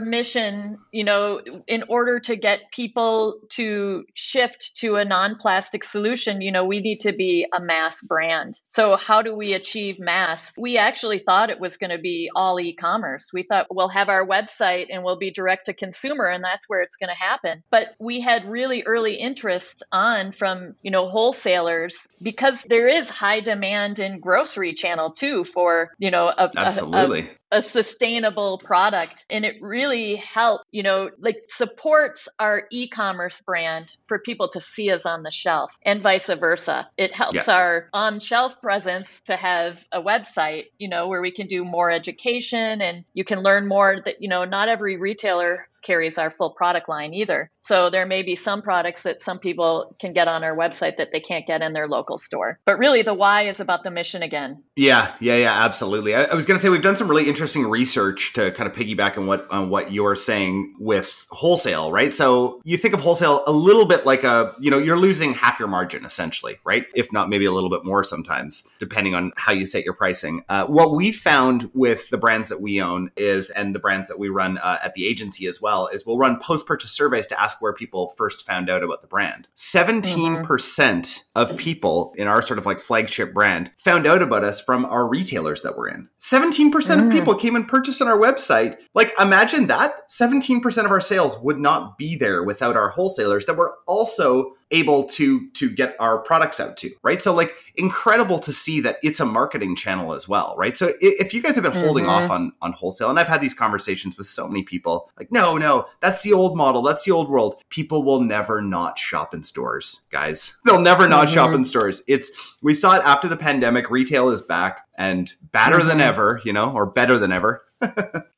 mission. 0.00 0.78
You 0.92 1.04
know, 1.04 1.40
in 1.66 1.84
order 1.88 2.20
to 2.20 2.36
get 2.36 2.70
people 2.72 3.40
to 3.50 4.04
shift 4.14 4.76
to 4.76 4.96
a 4.96 5.04
non-plastic 5.04 5.84
solution, 5.84 6.40
you 6.40 6.52
know, 6.52 6.64
we 6.64 6.80
need 6.80 7.00
to 7.00 7.12
be 7.12 7.46
a 7.52 7.60
mass 7.60 8.02
brand. 8.02 8.60
So, 8.70 8.96
how 8.96 9.22
do 9.22 9.34
we 9.34 9.52
achieve 9.52 9.98
mass? 9.98 10.52
We 10.56 10.78
actually 10.78 11.18
thought 11.18 11.50
it 11.50 11.60
was 11.60 11.76
going 11.76 11.90
to 11.90 11.98
be 11.98 12.30
all 12.34 12.58
e-commerce. 12.60 13.30
We 13.32 13.42
thought 13.42 13.66
we'll 13.70 13.88
have 13.88 14.08
our 14.08 14.26
website 14.26 14.86
and 14.90 15.04
we'll 15.04 15.18
be 15.18 15.30
direct 15.30 15.66
to 15.66 15.74
consumer, 15.74 16.26
and 16.26 16.42
that's 16.42 16.68
where 16.68 16.82
it's 16.82 16.96
going 16.96 17.10
to 17.10 17.14
happen. 17.14 17.62
But 17.70 17.88
we 17.98 18.20
had 18.20 18.46
really 18.46 18.82
early 18.84 19.14
interest 19.14 19.82
on 19.92 20.32
from 20.32 20.74
you 20.82 20.90
know 20.90 21.08
wholesalers 21.08 22.06
because 22.22 22.39
because 22.40 22.62
there 22.62 22.88
is 22.88 23.10
high 23.10 23.40
demand 23.40 23.98
in 23.98 24.18
grocery 24.18 24.72
channel 24.72 25.10
too 25.10 25.44
for 25.44 25.90
you 25.98 26.10
know 26.10 26.26
a, 26.26 26.50
absolutely 26.56 27.28
a, 27.52 27.58
a 27.58 27.62
sustainable 27.62 28.58
product. 28.64 29.26
And 29.28 29.44
it 29.44 29.56
really 29.60 30.16
helped 30.16 30.64
you 30.70 30.82
know 30.82 31.10
like 31.18 31.36
supports 31.48 32.28
our 32.38 32.66
e-commerce 32.72 33.42
brand 33.42 33.94
for 34.08 34.18
people 34.18 34.48
to 34.50 34.60
see 34.60 34.90
us 34.90 35.04
on 35.04 35.22
the 35.22 35.30
shelf 35.30 35.74
and 35.84 36.02
vice 36.02 36.28
versa. 36.28 36.88
It 36.96 37.14
helps 37.14 37.34
yeah. 37.34 37.54
our 37.54 37.88
on 37.92 38.20
shelf 38.20 38.58
presence 38.62 39.20
to 39.26 39.36
have 39.36 39.84
a 39.92 40.00
website 40.00 40.66
you 40.78 40.88
know 40.88 41.08
where 41.08 41.20
we 41.20 41.32
can 41.32 41.46
do 41.46 41.62
more 41.62 41.90
education 41.90 42.80
and 42.80 43.04
you 43.12 43.24
can 43.24 43.42
learn 43.42 43.68
more 43.68 44.00
that 44.02 44.22
you 44.22 44.30
know 44.30 44.46
not 44.46 44.70
every 44.70 44.96
retailer 44.96 45.68
carries 45.82 46.18
our 46.18 46.30
full 46.30 46.50
product 46.50 46.88
line 46.88 47.14
either. 47.14 47.50
So 47.60 47.90
there 47.90 48.06
may 48.06 48.22
be 48.22 48.36
some 48.36 48.62
products 48.62 49.02
that 49.02 49.20
some 49.20 49.38
people 49.38 49.94
can 50.00 50.12
get 50.12 50.28
on 50.28 50.42
our 50.44 50.56
website 50.56 50.96
that 50.96 51.10
they 51.12 51.20
can't 51.20 51.46
get 51.46 51.62
in 51.62 51.72
their 51.72 51.86
local 51.86 52.18
store. 52.18 52.58
But 52.64 52.78
really, 52.78 53.02
the 53.02 53.14
why 53.14 53.42
is 53.48 53.60
about 53.60 53.84
the 53.84 53.90
mission 53.90 54.22
again. 54.22 54.62
Yeah, 54.76 55.14
yeah, 55.20 55.36
yeah, 55.36 55.64
absolutely. 55.64 56.14
I, 56.14 56.24
I 56.24 56.34
was 56.34 56.46
going 56.46 56.58
to 56.58 56.62
say 56.62 56.68
we've 56.68 56.82
done 56.82 56.96
some 56.96 57.08
really 57.08 57.28
interesting 57.28 57.66
research 57.66 58.32
to 58.34 58.50
kind 58.52 58.68
of 58.68 58.74
piggyback 58.74 59.18
on 59.18 59.26
what 59.26 59.50
on 59.50 59.68
what 59.68 59.92
you're 59.92 60.16
saying 60.16 60.74
with 60.78 61.26
wholesale, 61.30 61.92
right? 61.92 62.12
So 62.14 62.60
you 62.64 62.76
think 62.76 62.94
of 62.94 63.00
wholesale 63.00 63.42
a 63.46 63.52
little 63.52 63.84
bit 63.84 64.06
like 64.06 64.24
a 64.24 64.54
you 64.58 64.70
know 64.70 64.78
you're 64.78 64.98
losing 64.98 65.34
half 65.34 65.58
your 65.58 65.68
margin 65.68 66.04
essentially, 66.04 66.58
right? 66.64 66.86
If 66.94 67.12
not 67.12 67.28
maybe 67.28 67.44
a 67.44 67.52
little 67.52 67.70
bit 67.70 67.84
more 67.84 68.02
sometimes, 68.04 68.66
depending 68.78 69.14
on 69.14 69.32
how 69.36 69.52
you 69.52 69.66
set 69.66 69.84
your 69.84 69.94
pricing. 69.94 70.44
Uh, 70.48 70.66
what 70.66 70.94
we 70.94 71.12
found 71.12 71.70
with 71.74 72.08
the 72.10 72.18
brands 72.18 72.48
that 72.48 72.60
we 72.60 72.80
own 72.80 73.10
is, 73.16 73.50
and 73.50 73.74
the 73.74 73.78
brands 73.78 74.08
that 74.08 74.18
we 74.18 74.28
run 74.28 74.58
uh, 74.58 74.78
at 74.82 74.94
the 74.94 75.06
agency 75.06 75.46
as 75.46 75.60
well 75.60 75.69
well 75.70 75.86
is 75.86 76.04
we'll 76.04 76.18
run 76.18 76.40
post 76.40 76.66
purchase 76.66 76.90
surveys 76.90 77.28
to 77.28 77.40
ask 77.40 77.62
where 77.62 77.72
people 77.72 78.08
first 78.16 78.44
found 78.44 78.68
out 78.68 78.82
about 78.82 79.02
the 79.02 79.06
brand. 79.06 79.46
17% 79.56 81.22
of 81.36 81.56
people 81.56 82.12
in 82.16 82.26
our 82.26 82.42
sort 82.42 82.58
of 82.58 82.66
like 82.66 82.80
flagship 82.80 83.32
brand 83.32 83.70
found 83.78 84.04
out 84.06 84.20
about 84.20 84.42
us 84.42 84.60
from 84.60 84.84
our 84.84 85.08
retailers 85.08 85.62
that 85.62 85.76
we're 85.76 85.88
in. 85.88 86.08
17% 86.18 86.72
mm. 86.72 87.06
of 87.06 87.12
people 87.12 87.36
came 87.36 87.54
and 87.54 87.68
purchased 87.68 88.02
on 88.02 88.08
our 88.08 88.18
website. 88.18 88.78
Like 88.94 89.12
imagine 89.20 89.68
that 89.68 89.92
17% 90.10 90.84
of 90.84 90.90
our 90.90 91.00
sales 91.00 91.38
would 91.40 91.58
not 91.58 91.96
be 91.96 92.16
there 92.16 92.42
without 92.42 92.76
our 92.76 92.88
wholesalers 92.88 93.46
that 93.46 93.56
were 93.56 93.76
also 93.86 94.54
able 94.70 95.04
to 95.04 95.48
to 95.50 95.70
get 95.70 95.96
our 95.98 96.18
products 96.18 96.60
out 96.60 96.76
to 96.76 96.90
right 97.02 97.20
so 97.22 97.34
like 97.34 97.54
incredible 97.76 98.38
to 98.38 98.52
see 98.52 98.80
that 98.80 98.98
it's 99.02 99.20
a 99.20 99.26
marketing 99.26 99.74
channel 99.74 100.12
as 100.12 100.28
well 100.28 100.54
right 100.56 100.76
so 100.76 100.92
if 101.00 101.34
you 101.34 101.42
guys 101.42 101.56
have 101.56 101.64
been 101.64 101.72
holding 101.72 102.04
mm-hmm. 102.04 102.24
off 102.24 102.30
on 102.30 102.52
on 102.62 102.72
wholesale 102.72 103.10
and 103.10 103.18
i've 103.18 103.28
had 103.28 103.40
these 103.40 103.54
conversations 103.54 104.16
with 104.16 104.26
so 104.26 104.46
many 104.46 104.62
people 104.62 105.10
like 105.18 105.30
no 105.32 105.56
no 105.56 105.86
that's 106.00 106.22
the 106.22 106.32
old 106.32 106.56
model 106.56 106.82
that's 106.82 107.04
the 107.04 107.10
old 107.10 107.28
world 107.28 107.62
people 107.68 108.04
will 108.04 108.20
never 108.20 108.60
not 108.62 108.98
shop 108.98 109.34
in 109.34 109.42
stores 109.42 110.06
guys 110.12 110.56
they'll 110.64 110.80
never 110.80 111.08
not 111.08 111.26
mm-hmm. 111.26 111.34
shop 111.34 111.54
in 111.54 111.64
stores 111.64 112.02
it's 112.06 112.30
we 112.62 112.74
saw 112.74 112.96
it 112.96 113.02
after 113.04 113.28
the 113.28 113.36
pandemic 113.36 113.90
retail 113.90 114.30
is 114.30 114.42
back 114.42 114.86
and 114.96 115.34
better 115.52 115.78
mm-hmm. 115.78 115.88
than 115.88 116.00
ever 116.00 116.40
you 116.44 116.52
know 116.52 116.70
or 116.72 116.86
better 116.86 117.18
than 117.18 117.32
ever 117.32 117.64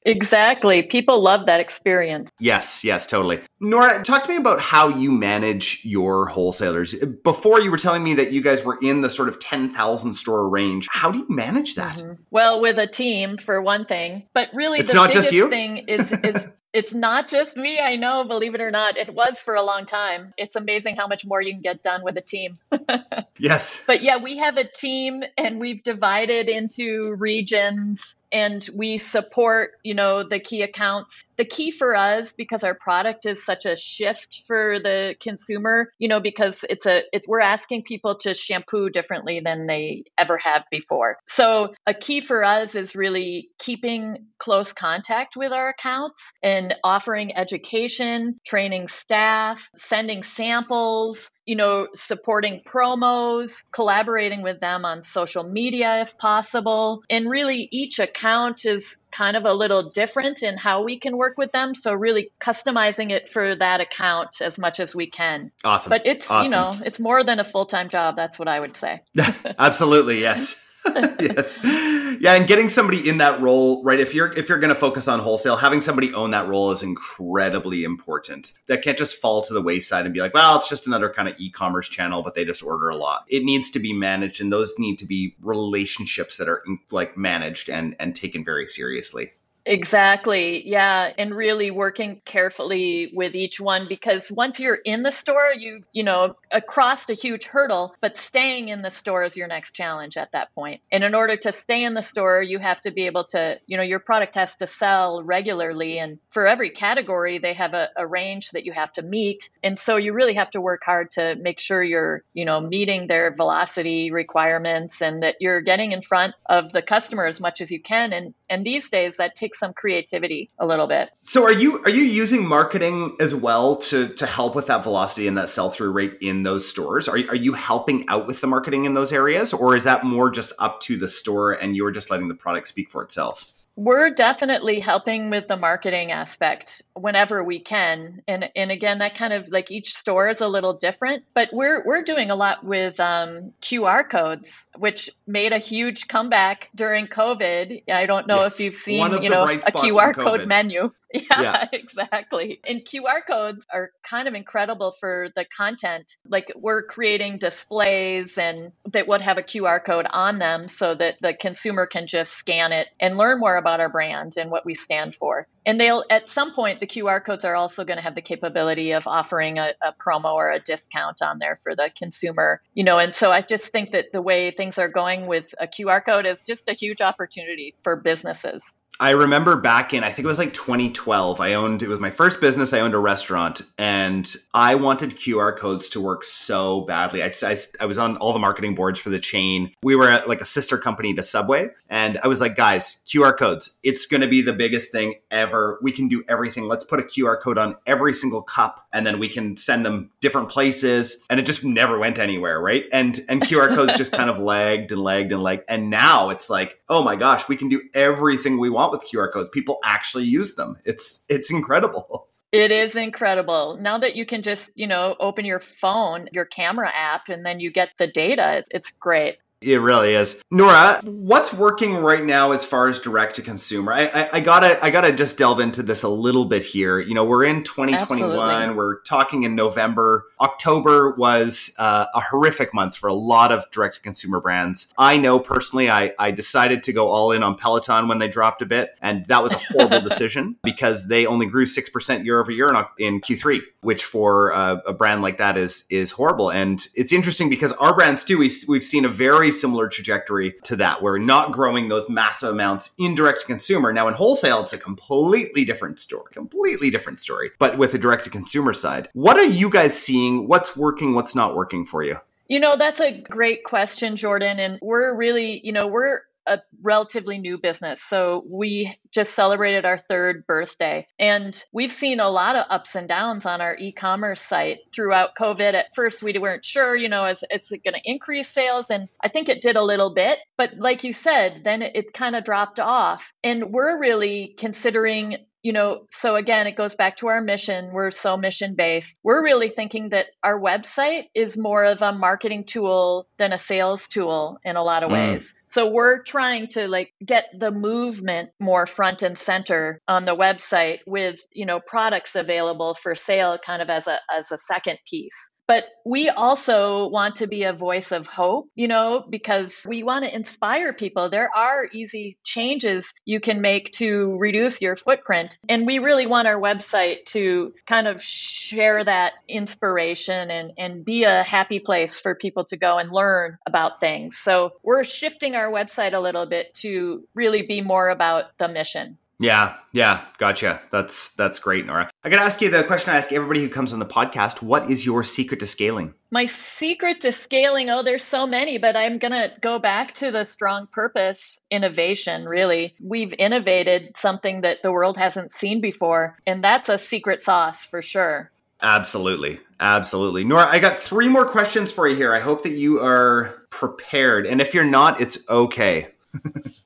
exactly. 0.04 0.82
People 0.82 1.22
love 1.22 1.46
that 1.46 1.60
experience. 1.60 2.30
Yes, 2.38 2.84
yes, 2.84 3.06
totally. 3.06 3.40
Nora, 3.60 4.02
talk 4.02 4.24
to 4.24 4.28
me 4.28 4.36
about 4.36 4.60
how 4.60 4.88
you 4.88 5.10
manage 5.10 5.80
your 5.84 6.26
wholesalers. 6.26 6.94
Before 7.24 7.60
you 7.60 7.70
were 7.70 7.78
telling 7.78 8.02
me 8.02 8.14
that 8.14 8.32
you 8.32 8.42
guys 8.42 8.64
were 8.64 8.78
in 8.82 9.00
the 9.00 9.10
sort 9.10 9.28
of 9.28 9.40
10,000 9.40 10.12
store 10.12 10.48
range. 10.48 10.88
How 10.90 11.10
do 11.10 11.18
you 11.18 11.26
manage 11.28 11.74
that? 11.76 11.98
Mm-hmm. 11.98 12.22
Well, 12.30 12.60
with 12.60 12.78
a 12.78 12.86
team 12.86 13.38
for 13.38 13.60
one 13.62 13.84
thing, 13.84 14.24
but 14.34 14.48
really 14.54 14.80
it's 14.80 14.92
the 14.92 14.96
not 14.96 15.10
biggest 15.10 15.30
just 15.30 15.34
you? 15.34 15.48
thing 15.48 15.78
is 15.88 16.12
is 16.24 16.48
It's 16.72 16.94
not 16.94 17.28
just 17.28 17.56
me, 17.56 17.78
I 17.80 17.96
know, 17.96 18.24
believe 18.24 18.54
it 18.54 18.60
or 18.62 18.70
not. 18.70 18.96
It 18.96 19.12
was 19.12 19.42
for 19.42 19.54
a 19.54 19.62
long 19.62 19.84
time. 19.84 20.32
It's 20.38 20.56
amazing 20.56 20.96
how 20.96 21.06
much 21.06 21.24
more 21.24 21.42
you 21.42 21.52
can 21.52 21.60
get 21.60 21.82
done 21.82 22.02
with 22.02 22.16
a 22.16 22.22
team. 22.22 22.58
yes. 23.38 23.84
But 23.86 24.00
yeah, 24.02 24.16
we 24.16 24.38
have 24.38 24.56
a 24.56 24.66
team 24.66 25.22
and 25.36 25.60
we've 25.60 25.82
divided 25.82 26.48
into 26.48 27.14
regions 27.18 28.16
and 28.32 28.68
we 28.74 28.98
support 28.98 29.72
you 29.82 29.94
know 29.94 30.22
the 30.22 30.40
key 30.40 30.62
accounts 30.62 31.24
the 31.42 31.48
key 31.48 31.72
for 31.72 31.96
us 31.96 32.32
because 32.32 32.62
our 32.62 32.76
product 32.76 33.26
is 33.26 33.44
such 33.44 33.64
a 33.64 33.74
shift 33.76 34.44
for 34.46 34.78
the 34.78 35.16
consumer 35.18 35.92
you 35.98 36.06
know 36.06 36.20
because 36.20 36.64
it's 36.70 36.86
a 36.86 37.02
it's 37.12 37.26
we're 37.26 37.40
asking 37.40 37.82
people 37.82 38.16
to 38.16 38.32
shampoo 38.32 38.88
differently 38.88 39.40
than 39.44 39.66
they 39.66 40.04
ever 40.16 40.38
have 40.38 40.64
before 40.70 41.18
so 41.26 41.74
a 41.84 41.94
key 41.94 42.20
for 42.20 42.44
us 42.44 42.76
is 42.76 42.94
really 42.94 43.48
keeping 43.58 44.26
close 44.38 44.72
contact 44.72 45.36
with 45.36 45.50
our 45.50 45.70
accounts 45.70 46.32
and 46.44 46.76
offering 46.84 47.36
education 47.36 48.38
training 48.46 48.86
staff 48.86 49.68
sending 49.74 50.22
samples 50.22 51.28
you 51.44 51.56
know, 51.56 51.88
supporting 51.94 52.62
promos, 52.64 53.64
collaborating 53.72 54.42
with 54.42 54.60
them 54.60 54.84
on 54.84 55.02
social 55.02 55.42
media 55.42 56.02
if 56.02 56.16
possible. 56.18 57.02
And 57.10 57.28
really, 57.28 57.68
each 57.72 57.98
account 57.98 58.64
is 58.64 58.98
kind 59.12 59.36
of 59.36 59.44
a 59.44 59.52
little 59.52 59.90
different 59.90 60.42
in 60.42 60.56
how 60.56 60.82
we 60.82 60.98
can 60.98 61.16
work 61.16 61.38
with 61.38 61.52
them. 61.52 61.74
So, 61.74 61.92
really 61.92 62.30
customizing 62.40 63.10
it 63.10 63.28
for 63.28 63.54
that 63.56 63.80
account 63.80 64.40
as 64.40 64.58
much 64.58 64.80
as 64.80 64.94
we 64.94 65.08
can. 65.08 65.52
Awesome. 65.64 65.90
But 65.90 66.06
it's, 66.06 66.30
awesome. 66.30 66.44
you 66.44 66.50
know, 66.50 66.76
it's 66.84 66.98
more 66.98 67.22
than 67.22 67.38
a 67.38 67.44
full 67.44 67.66
time 67.66 67.88
job. 67.88 68.16
That's 68.16 68.38
what 68.38 68.48
I 68.48 68.58
would 68.58 68.76
say. 68.76 69.02
Absolutely. 69.58 70.20
Yes. 70.20 70.58
yes. 71.20 71.60
Yeah 71.62 72.34
and 72.34 72.46
getting 72.46 72.68
somebody 72.68 73.08
in 73.08 73.18
that 73.18 73.40
role 73.40 73.82
right 73.84 74.00
if 74.00 74.14
you're 74.14 74.32
if 74.32 74.48
you're 74.48 74.58
going 74.58 74.72
to 74.72 74.78
focus 74.78 75.08
on 75.08 75.20
wholesale 75.20 75.56
having 75.56 75.80
somebody 75.80 76.12
own 76.14 76.30
that 76.32 76.48
role 76.48 76.72
is 76.72 76.82
incredibly 76.82 77.84
important. 77.84 78.52
That 78.66 78.82
can't 78.82 78.98
just 78.98 79.20
fall 79.20 79.42
to 79.42 79.54
the 79.54 79.62
wayside 79.62 80.04
and 80.04 80.14
be 80.14 80.20
like 80.20 80.34
well 80.34 80.56
it's 80.56 80.68
just 80.68 80.86
another 80.86 81.08
kind 81.08 81.28
of 81.28 81.38
e-commerce 81.38 81.88
channel 81.88 82.22
but 82.22 82.34
they 82.34 82.44
just 82.44 82.62
order 82.62 82.88
a 82.88 82.96
lot. 82.96 83.24
It 83.28 83.44
needs 83.44 83.70
to 83.70 83.78
be 83.78 83.92
managed 83.92 84.40
and 84.40 84.52
those 84.52 84.74
need 84.78 84.98
to 84.98 85.06
be 85.06 85.36
relationships 85.40 86.36
that 86.38 86.48
are 86.48 86.64
like 86.90 87.16
managed 87.16 87.70
and 87.70 87.94
and 87.98 88.14
taken 88.14 88.44
very 88.44 88.66
seriously 88.66 89.32
Exactly. 89.64 90.68
Yeah, 90.68 91.12
and 91.16 91.32
really 91.34 91.70
working 91.70 92.20
carefully 92.24 93.12
with 93.14 93.36
each 93.36 93.60
one 93.60 93.86
because 93.88 94.30
once 94.32 94.58
you're 94.58 94.78
in 94.84 95.04
the 95.04 95.12
store, 95.12 95.52
you 95.56 95.82
you 95.92 96.02
know, 96.02 96.34
across 96.50 97.08
a 97.08 97.14
huge 97.14 97.46
hurdle, 97.46 97.94
but 98.00 98.16
staying 98.16 98.70
in 98.70 98.82
the 98.82 98.90
store 98.90 99.22
is 99.22 99.36
your 99.36 99.46
next 99.46 99.72
challenge 99.72 100.16
at 100.16 100.32
that 100.32 100.52
point. 100.56 100.80
And 100.90 101.04
in 101.04 101.14
order 101.14 101.36
to 101.36 101.52
stay 101.52 101.84
in 101.84 101.94
the 101.94 102.02
store, 102.02 102.42
you 102.42 102.58
have 102.58 102.80
to 102.80 102.90
be 102.90 103.06
able 103.06 103.24
to, 103.26 103.60
you 103.66 103.76
know, 103.76 103.84
your 103.84 104.00
product 104.00 104.34
has 104.34 104.56
to 104.56 104.66
sell 104.66 105.22
regularly 105.22 105.98
and 105.98 106.18
for 106.30 106.46
every 106.48 106.70
category 106.70 107.38
they 107.38 107.54
have 107.54 107.72
a, 107.72 107.88
a 107.96 108.04
range 108.06 108.50
that 108.50 108.64
you 108.64 108.72
have 108.72 108.92
to 108.94 109.02
meet. 109.02 109.48
And 109.62 109.78
so 109.78 109.96
you 109.96 110.12
really 110.12 110.34
have 110.34 110.50
to 110.50 110.60
work 110.60 110.82
hard 110.84 111.12
to 111.12 111.36
make 111.36 111.60
sure 111.60 111.84
you're, 111.84 112.24
you 112.34 112.44
know, 112.44 112.60
meeting 112.60 113.06
their 113.06 113.32
velocity 113.32 114.10
requirements 114.10 115.00
and 115.02 115.22
that 115.22 115.36
you're 115.38 115.60
getting 115.60 115.92
in 115.92 116.02
front 116.02 116.34
of 116.48 116.72
the 116.72 116.82
customer 116.82 117.26
as 117.26 117.40
much 117.40 117.60
as 117.60 117.70
you 117.70 117.80
can 117.80 118.12
and 118.12 118.34
and 118.50 118.66
these 118.66 118.90
days 118.90 119.16
that 119.16 119.34
takes 119.36 119.51
some 119.54 119.72
creativity 119.72 120.50
a 120.58 120.66
little 120.66 120.86
bit. 120.86 121.10
So 121.22 121.42
are 121.44 121.52
you 121.52 121.82
are 121.84 121.90
you 121.90 122.02
using 122.02 122.46
marketing 122.46 123.16
as 123.20 123.34
well 123.34 123.76
to 123.76 124.08
to 124.08 124.26
help 124.26 124.54
with 124.54 124.66
that 124.66 124.82
velocity 124.82 125.28
and 125.28 125.36
that 125.38 125.48
sell 125.48 125.70
through 125.70 125.92
rate 125.92 126.18
in 126.20 126.42
those 126.42 126.68
stores? 126.68 127.08
Are 127.08 127.16
are 127.16 127.34
you 127.34 127.52
helping 127.54 128.08
out 128.08 128.26
with 128.26 128.40
the 128.40 128.46
marketing 128.46 128.84
in 128.84 128.94
those 128.94 129.12
areas, 129.12 129.52
or 129.52 129.76
is 129.76 129.84
that 129.84 130.04
more 130.04 130.30
just 130.30 130.52
up 130.58 130.80
to 130.80 130.96
the 130.96 131.08
store 131.08 131.52
and 131.52 131.76
you're 131.76 131.90
just 131.90 132.10
letting 132.10 132.28
the 132.28 132.34
product 132.34 132.68
speak 132.68 132.90
for 132.90 133.02
itself? 133.02 133.52
We're 133.74 134.10
definitely 134.10 134.80
helping 134.80 135.30
with 135.30 135.48
the 135.48 135.56
marketing 135.56 136.12
aspect 136.12 136.82
whenever 136.94 137.42
we 137.42 137.58
can. 137.58 138.22
And 138.28 138.50
and 138.54 138.70
again, 138.70 138.98
that 138.98 139.16
kind 139.16 139.32
of 139.32 139.48
like 139.48 139.70
each 139.70 139.94
store 139.94 140.28
is 140.28 140.42
a 140.42 140.48
little 140.48 140.74
different, 140.74 141.24
but 141.34 141.48
we're 141.52 141.82
we're 141.86 142.02
doing 142.02 142.30
a 142.30 142.36
lot 142.36 142.64
with 142.64 143.00
um, 143.00 143.52
QR 143.62 144.08
codes, 144.08 144.68
which 144.76 145.08
made 145.26 145.52
a 145.52 145.58
huge 145.58 146.06
comeback 146.06 146.68
during 146.74 147.06
COVID. 147.06 147.90
I 147.90 148.04
don't 148.04 148.26
know 148.26 148.42
Yes. 148.42 148.54
if 148.54 148.60
you've 148.60 148.76
seen 148.76 149.10
you 149.22 149.30
know 149.30 149.44
a 149.44 149.56
QR 149.58 150.14
code 150.14 150.46
menu. 150.46 150.92
Yeah, 151.30 151.42
Yeah. 151.42 151.68
exactly. 151.72 152.60
And 152.66 152.80
QR 152.84 153.24
codes 153.26 153.66
are 153.72 153.90
kind 154.02 154.28
of 154.28 154.34
incredible 154.34 154.92
for 154.98 155.28
the 155.36 155.44
content. 155.56 156.16
Like 156.28 156.52
we're 156.56 156.82
creating 156.82 157.38
displays 157.38 158.38
and 158.38 158.72
that 158.92 159.08
would 159.08 159.20
have 159.20 159.38
a 159.38 159.42
QR 159.42 159.84
code 159.84 160.06
on 160.10 160.38
them 160.38 160.68
so 160.68 160.94
that 160.94 161.16
the 161.20 161.34
consumer 161.34 161.86
can 161.86 162.06
just 162.06 162.32
scan 162.32 162.72
it 162.72 162.88
and 163.00 163.16
learn 163.18 163.40
more 163.40 163.56
about 163.56 163.80
our 163.80 163.88
brand 163.88 164.34
and 164.36 164.50
what 164.50 164.64
we 164.64 164.74
stand 164.74 165.14
for. 165.14 165.46
And 165.64 165.80
they'll 165.80 166.04
at 166.10 166.28
some 166.28 166.54
point 166.54 166.80
the 166.80 166.86
QR 166.86 167.24
codes 167.24 167.44
are 167.44 167.54
also 167.54 167.84
going 167.84 167.96
to 167.96 168.02
have 168.02 168.14
the 168.14 168.22
capability 168.22 168.92
of 168.92 169.06
offering 169.06 169.58
a, 169.58 169.72
a 169.82 169.92
promo 169.92 170.34
or 170.34 170.50
a 170.50 170.60
discount 170.60 171.22
on 171.22 171.38
there 171.38 171.58
for 171.62 171.74
the 171.76 171.90
consumer. 171.96 172.60
You 172.74 172.84
know, 172.84 172.98
and 172.98 173.14
so 173.14 173.30
I 173.30 173.42
just 173.42 173.68
think 173.68 173.92
that 173.92 174.12
the 174.12 174.22
way 174.22 174.50
things 174.50 174.78
are 174.78 174.88
going 174.88 175.26
with 175.26 175.46
a 175.58 175.66
QR 175.66 176.04
code 176.04 176.26
is 176.26 176.42
just 176.42 176.68
a 176.68 176.72
huge 176.72 177.00
opportunity 177.00 177.74
for 177.82 177.96
businesses. 177.96 178.74
I 179.00 179.10
remember 179.10 179.56
back 179.56 179.94
in 179.94 180.04
I 180.04 180.10
think 180.10 180.24
it 180.24 180.28
was 180.28 180.38
like 180.38 180.52
2012. 180.52 181.40
I 181.40 181.54
owned 181.54 181.82
it 181.82 181.88
was 181.88 181.98
my 181.98 182.10
first 182.10 182.40
business. 182.40 182.72
I 182.72 182.80
owned 182.80 182.94
a 182.94 182.98
restaurant, 182.98 183.62
and 183.78 184.32
I 184.52 184.74
wanted 184.74 185.10
QR 185.12 185.56
codes 185.56 185.88
to 185.90 186.00
work 186.00 186.24
so 186.24 186.82
badly. 186.82 187.22
I, 187.22 187.32
I, 187.42 187.56
I 187.80 187.86
was 187.86 187.98
on 187.98 188.16
all 188.18 188.32
the 188.32 188.38
marketing 188.38 188.74
boards 188.74 189.00
for 189.00 189.10
the 189.10 189.18
chain. 189.18 189.72
We 189.82 189.96
were 189.96 190.08
at 190.08 190.28
like 190.28 190.40
a 190.40 190.44
sister 190.44 190.78
company 190.78 191.14
to 191.14 191.22
Subway, 191.22 191.70
and 191.88 192.18
I 192.22 192.28
was 192.28 192.40
like, 192.40 192.54
guys, 192.54 193.02
QR 193.06 193.36
codes. 193.36 193.78
It's 193.82 194.06
going 194.06 194.20
to 194.20 194.28
be 194.28 194.42
the 194.42 194.52
biggest 194.52 194.92
thing 194.92 195.14
ever. 195.30 195.51
We 195.82 195.92
can 195.92 196.08
do 196.08 196.24
everything. 196.28 196.64
Let's 196.64 196.84
put 196.84 197.00
a 197.00 197.02
QR 197.02 197.40
code 197.40 197.58
on 197.58 197.76
every 197.86 198.12
single 198.12 198.42
cup, 198.42 198.86
and 198.92 199.06
then 199.06 199.18
we 199.18 199.28
can 199.28 199.56
send 199.56 199.84
them 199.84 200.10
different 200.20 200.48
places. 200.48 201.22
And 201.30 201.38
it 201.40 201.46
just 201.46 201.64
never 201.64 201.98
went 201.98 202.18
anywhere, 202.18 202.60
right? 202.60 202.84
And 202.92 203.18
and 203.28 203.42
QR 203.42 203.74
codes 203.74 203.96
just 203.96 204.12
kind 204.12 204.30
of 204.30 204.38
lagged 204.38 204.92
and 204.92 205.02
lagged 205.02 205.32
and 205.32 205.42
lagged. 205.42 205.64
And 205.68 205.90
now 205.90 206.30
it's 206.30 206.48
like, 206.50 206.80
oh 206.88 207.02
my 207.02 207.16
gosh, 207.16 207.48
we 207.48 207.56
can 207.56 207.68
do 207.68 207.82
everything 207.94 208.58
we 208.58 208.70
want 208.70 208.92
with 208.92 209.02
QR 209.02 209.32
codes. 209.32 209.50
People 209.50 209.78
actually 209.84 210.24
use 210.24 210.54
them. 210.54 210.78
It's 210.84 211.20
it's 211.28 211.50
incredible. 211.50 212.28
It 212.52 212.70
is 212.70 212.96
incredible. 212.96 213.78
Now 213.80 213.96
that 213.96 214.14
you 214.14 214.26
can 214.26 214.42
just, 214.42 214.70
you 214.74 214.86
know, 214.86 215.16
open 215.20 215.46
your 215.46 215.58
phone, 215.58 216.28
your 216.32 216.44
camera 216.44 216.92
app, 216.94 217.30
and 217.30 217.46
then 217.46 217.60
you 217.60 217.72
get 217.72 217.88
the 217.98 218.06
data, 218.06 218.58
it's, 218.58 218.68
it's 218.74 218.90
great. 218.90 219.38
It 219.62 219.78
really 219.78 220.14
is. 220.14 220.42
Nora, 220.50 221.00
what's 221.04 221.52
working 221.54 221.96
right 221.96 222.24
now 222.24 222.52
as 222.52 222.64
far 222.64 222.88
as 222.88 222.98
direct 222.98 223.36
to 223.36 223.42
consumer? 223.42 223.92
I, 223.92 224.06
I, 224.06 224.28
I 224.34 224.40
gotta 224.40 224.78
I 224.84 224.90
gotta 224.90 225.12
just 225.12 225.38
delve 225.38 225.60
into 225.60 225.82
this 225.82 226.02
a 226.02 226.08
little 226.08 226.44
bit 226.44 226.62
here. 226.62 226.98
You 226.98 227.14
know, 227.14 227.24
we're 227.24 227.44
in 227.44 227.62
2021. 227.62 228.38
Absolutely. 228.38 228.76
We're 228.76 229.00
talking 229.02 229.44
in 229.44 229.54
November. 229.54 230.26
October 230.40 231.14
was 231.14 231.72
uh, 231.78 232.06
a 232.14 232.20
horrific 232.20 232.74
month 232.74 232.96
for 232.96 233.08
a 233.08 233.14
lot 233.14 233.52
of 233.52 233.64
direct 233.70 233.96
to 233.96 234.00
consumer 234.00 234.40
brands. 234.40 234.92
I 234.98 235.16
know 235.16 235.38
personally, 235.38 235.90
I, 235.90 236.12
I 236.18 236.32
decided 236.32 236.82
to 236.84 236.92
go 236.92 237.08
all 237.08 237.32
in 237.32 237.42
on 237.42 237.56
Peloton 237.56 238.08
when 238.08 238.18
they 238.18 238.28
dropped 238.28 238.62
a 238.62 238.66
bit, 238.66 238.90
and 239.00 239.24
that 239.26 239.42
was 239.42 239.52
a 239.52 239.58
horrible 239.58 240.00
decision 240.08 240.56
because 240.62 241.08
they 241.08 241.26
only 241.26 241.46
grew 241.46 241.66
six 241.66 241.88
percent 241.88 242.24
year 242.24 242.40
over 242.40 242.50
year 242.50 242.68
in, 242.68 242.84
in 242.98 243.20
Q3, 243.20 243.60
which 243.82 244.04
for 244.04 244.52
uh, 244.52 244.80
a 244.86 244.92
brand 244.92 245.22
like 245.22 245.36
that 245.36 245.56
is 245.56 245.84
is 245.90 246.12
horrible. 246.12 246.50
And 246.50 246.84
it's 246.94 247.12
interesting 247.12 247.48
because 247.48 247.72
our 247.72 247.94
brands 247.94 248.24
too, 248.24 248.38
we, 248.38 248.50
we've 248.68 248.82
seen 248.82 249.04
a 249.04 249.08
very 249.08 249.51
similar 249.52 249.88
trajectory 249.88 250.54
to 250.64 250.76
that. 250.76 251.02
We're 251.02 251.18
not 251.18 251.52
growing 251.52 251.88
those 251.88 252.08
massive 252.08 252.50
amounts 252.50 252.94
in 252.98 253.14
direct 253.14 253.40
to 253.40 253.46
consumer. 253.46 253.92
Now 253.92 254.08
in 254.08 254.14
wholesale, 254.14 254.60
it's 254.60 254.72
a 254.72 254.78
completely 254.78 255.64
different 255.64 256.00
story, 256.00 256.32
completely 256.32 256.90
different 256.90 257.20
story. 257.20 257.50
But 257.58 257.78
with 257.78 257.92
the 257.92 257.98
direct 257.98 258.24
to 258.24 258.30
consumer 258.30 258.72
side, 258.72 259.08
what 259.12 259.36
are 259.36 259.44
you 259.44 259.70
guys 259.70 260.00
seeing? 260.00 260.48
What's 260.48 260.76
working? 260.76 261.14
What's 261.14 261.34
not 261.34 261.54
working 261.54 261.86
for 261.86 262.02
you? 262.02 262.18
You 262.48 262.60
know, 262.60 262.76
that's 262.76 263.00
a 263.00 263.18
great 263.18 263.64
question, 263.64 264.16
Jordan. 264.16 264.58
And 264.58 264.78
we're 264.82 265.14
really, 265.14 265.60
you 265.64 265.72
know, 265.72 265.86
we're 265.86 266.22
a 266.46 266.60
relatively 266.82 267.38
new 267.38 267.58
business. 267.58 268.02
So 268.02 268.44
we 268.48 268.96
just 269.12 269.34
celebrated 269.34 269.84
our 269.84 269.98
third 269.98 270.46
birthday. 270.46 271.06
And 271.18 271.62
we've 271.72 271.92
seen 271.92 272.20
a 272.20 272.30
lot 272.30 272.56
of 272.56 272.66
ups 272.70 272.94
and 272.94 273.08
downs 273.08 273.46
on 273.46 273.60
our 273.60 273.76
e 273.76 273.92
commerce 273.92 274.40
site 274.40 274.78
throughout 274.92 275.36
COVID. 275.38 275.74
At 275.74 275.94
first, 275.94 276.22
we 276.22 276.36
weren't 276.38 276.64
sure, 276.64 276.96
you 276.96 277.08
know, 277.08 277.26
is 277.26 277.44
it's 277.50 277.70
going 277.70 277.94
to 277.94 278.00
increase 278.04 278.48
sales? 278.48 278.90
And 278.90 279.08
I 279.20 279.28
think 279.28 279.48
it 279.48 279.62
did 279.62 279.76
a 279.76 279.84
little 279.84 280.14
bit. 280.14 280.38
But 280.56 280.76
like 280.76 281.04
you 281.04 281.12
said, 281.12 281.62
then 281.64 281.82
it, 281.82 281.96
it 281.96 282.12
kind 282.12 282.36
of 282.36 282.44
dropped 282.44 282.80
off. 282.80 283.32
And 283.44 283.72
we're 283.72 283.98
really 283.98 284.54
considering 284.58 285.36
you 285.62 285.72
know, 285.72 286.06
so 286.10 286.36
again, 286.36 286.66
it 286.66 286.76
goes 286.76 286.94
back 286.94 287.18
to 287.18 287.28
our 287.28 287.40
mission. 287.40 287.92
We're 287.92 288.10
so 288.10 288.36
mission 288.36 288.74
based. 288.74 289.16
We're 289.22 289.42
really 289.42 289.70
thinking 289.70 290.10
that 290.10 290.26
our 290.42 290.58
website 290.60 291.26
is 291.34 291.56
more 291.56 291.84
of 291.84 292.02
a 292.02 292.12
marketing 292.12 292.64
tool 292.64 293.26
than 293.38 293.52
a 293.52 293.58
sales 293.58 294.08
tool 294.08 294.58
in 294.64 294.76
a 294.76 294.82
lot 294.82 295.02
of 295.02 295.10
Mm. 295.10 295.32
ways. 295.34 295.54
So 295.66 295.90
we're 295.90 296.22
trying 296.22 296.68
to 296.72 296.86
like 296.88 297.14
get 297.24 297.46
the 297.58 297.70
movement 297.70 298.50
more 298.60 298.86
front 298.86 299.22
and 299.22 299.38
center 299.38 300.00
on 300.06 300.24
the 300.24 300.36
website 300.36 300.98
with, 301.06 301.40
you 301.52 301.64
know, 301.64 301.80
products 301.80 302.34
available 302.34 302.94
for 302.94 303.14
sale 303.14 303.58
kind 303.64 303.80
of 303.80 303.88
as 303.88 304.06
a 304.06 304.18
as 304.36 304.52
a 304.52 304.58
second 304.58 304.98
piece. 305.08 305.50
But 305.72 305.86
we 306.04 306.28
also 306.28 307.08
want 307.08 307.36
to 307.36 307.46
be 307.46 307.62
a 307.62 307.72
voice 307.72 308.12
of 308.12 308.26
hope, 308.26 308.68
you 308.74 308.88
know, 308.88 309.24
because 309.26 309.86
we 309.88 310.02
want 310.02 310.26
to 310.26 310.34
inspire 310.34 310.92
people. 310.92 311.30
There 311.30 311.48
are 311.56 311.88
easy 311.90 312.36
changes 312.44 313.14
you 313.24 313.40
can 313.40 313.62
make 313.62 313.90
to 313.92 314.36
reduce 314.36 314.82
your 314.82 314.96
footprint. 314.96 315.56
And 315.70 315.86
we 315.86 315.98
really 315.98 316.26
want 316.26 316.46
our 316.46 316.60
website 316.60 317.24
to 317.28 317.72
kind 317.86 318.06
of 318.06 318.22
share 318.22 319.02
that 319.02 319.32
inspiration 319.48 320.50
and, 320.50 320.72
and 320.76 321.06
be 321.06 321.24
a 321.24 321.42
happy 321.42 321.80
place 321.80 322.20
for 322.20 322.34
people 322.34 322.66
to 322.66 322.76
go 322.76 322.98
and 322.98 323.10
learn 323.10 323.56
about 323.66 323.98
things. 323.98 324.36
So 324.36 324.72
we're 324.82 325.04
shifting 325.04 325.56
our 325.56 325.70
website 325.72 326.12
a 326.12 326.20
little 326.20 326.44
bit 326.44 326.74
to 326.82 327.26
really 327.32 327.62
be 327.62 327.80
more 327.80 328.10
about 328.10 328.58
the 328.58 328.68
mission. 328.68 329.16
Yeah, 329.42 329.74
yeah, 329.90 330.24
gotcha. 330.38 330.80
That's 330.92 331.32
that's 331.32 331.58
great, 331.58 331.84
Nora. 331.84 332.08
I 332.22 332.28
gotta 332.28 332.44
ask 332.44 332.60
you 332.60 332.70
the 332.70 332.84
question 332.84 333.12
I 333.12 333.16
ask 333.16 333.32
everybody 333.32 333.60
who 333.60 333.68
comes 333.68 333.92
on 333.92 333.98
the 333.98 334.06
podcast: 334.06 334.62
What 334.62 334.88
is 334.88 335.04
your 335.04 335.24
secret 335.24 335.58
to 335.60 335.66
scaling? 335.66 336.14
My 336.30 336.46
secret 336.46 337.20
to 337.22 337.32
scaling, 337.32 337.90
oh, 337.90 338.04
there's 338.04 338.22
so 338.22 338.46
many, 338.46 338.78
but 338.78 338.96
I'm 338.96 339.18
going 339.18 339.32
to 339.32 339.52
go 339.60 339.78
back 339.78 340.14
to 340.14 340.30
the 340.30 340.44
strong 340.44 340.86
purpose 340.86 341.60
innovation, 341.70 342.46
really. 342.46 342.94
We've 343.00 343.34
innovated 343.38 344.16
something 344.16 344.62
that 344.62 344.82
the 344.82 344.92
world 344.92 345.18
hasn't 345.18 345.52
seen 345.52 345.82
before, 345.82 346.38
and 346.46 346.64
that's 346.64 346.88
a 346.88 346.98
secret 346.98 347.42
sauce 347.42 347.84
for 347.84 348.00
sure. 348.00 348.50
Absolutely, 348.80 349.60
absolutely, 349.78 350.44
Nora. 350.44 350.68
I 350.68 350.78
got 350.78 350.96
three 350.96 351.28
more 351.28 351.44
questions 351.44 351.92
for 351.92 352.08
you 352.08 352.16
here. 352.16 352.32
I 352.32 352.40
hope 352.40 352.62
that 352.62 352.70
you 352.72 353.00
are 353.00 353.54
prepared, 353.70 354.46
and 354.46 354.60
if 354.60 354.72
you're 354.72 354.84
not, 354.84 355.20
it's 355.20 355.46
okay. 355.50 356.08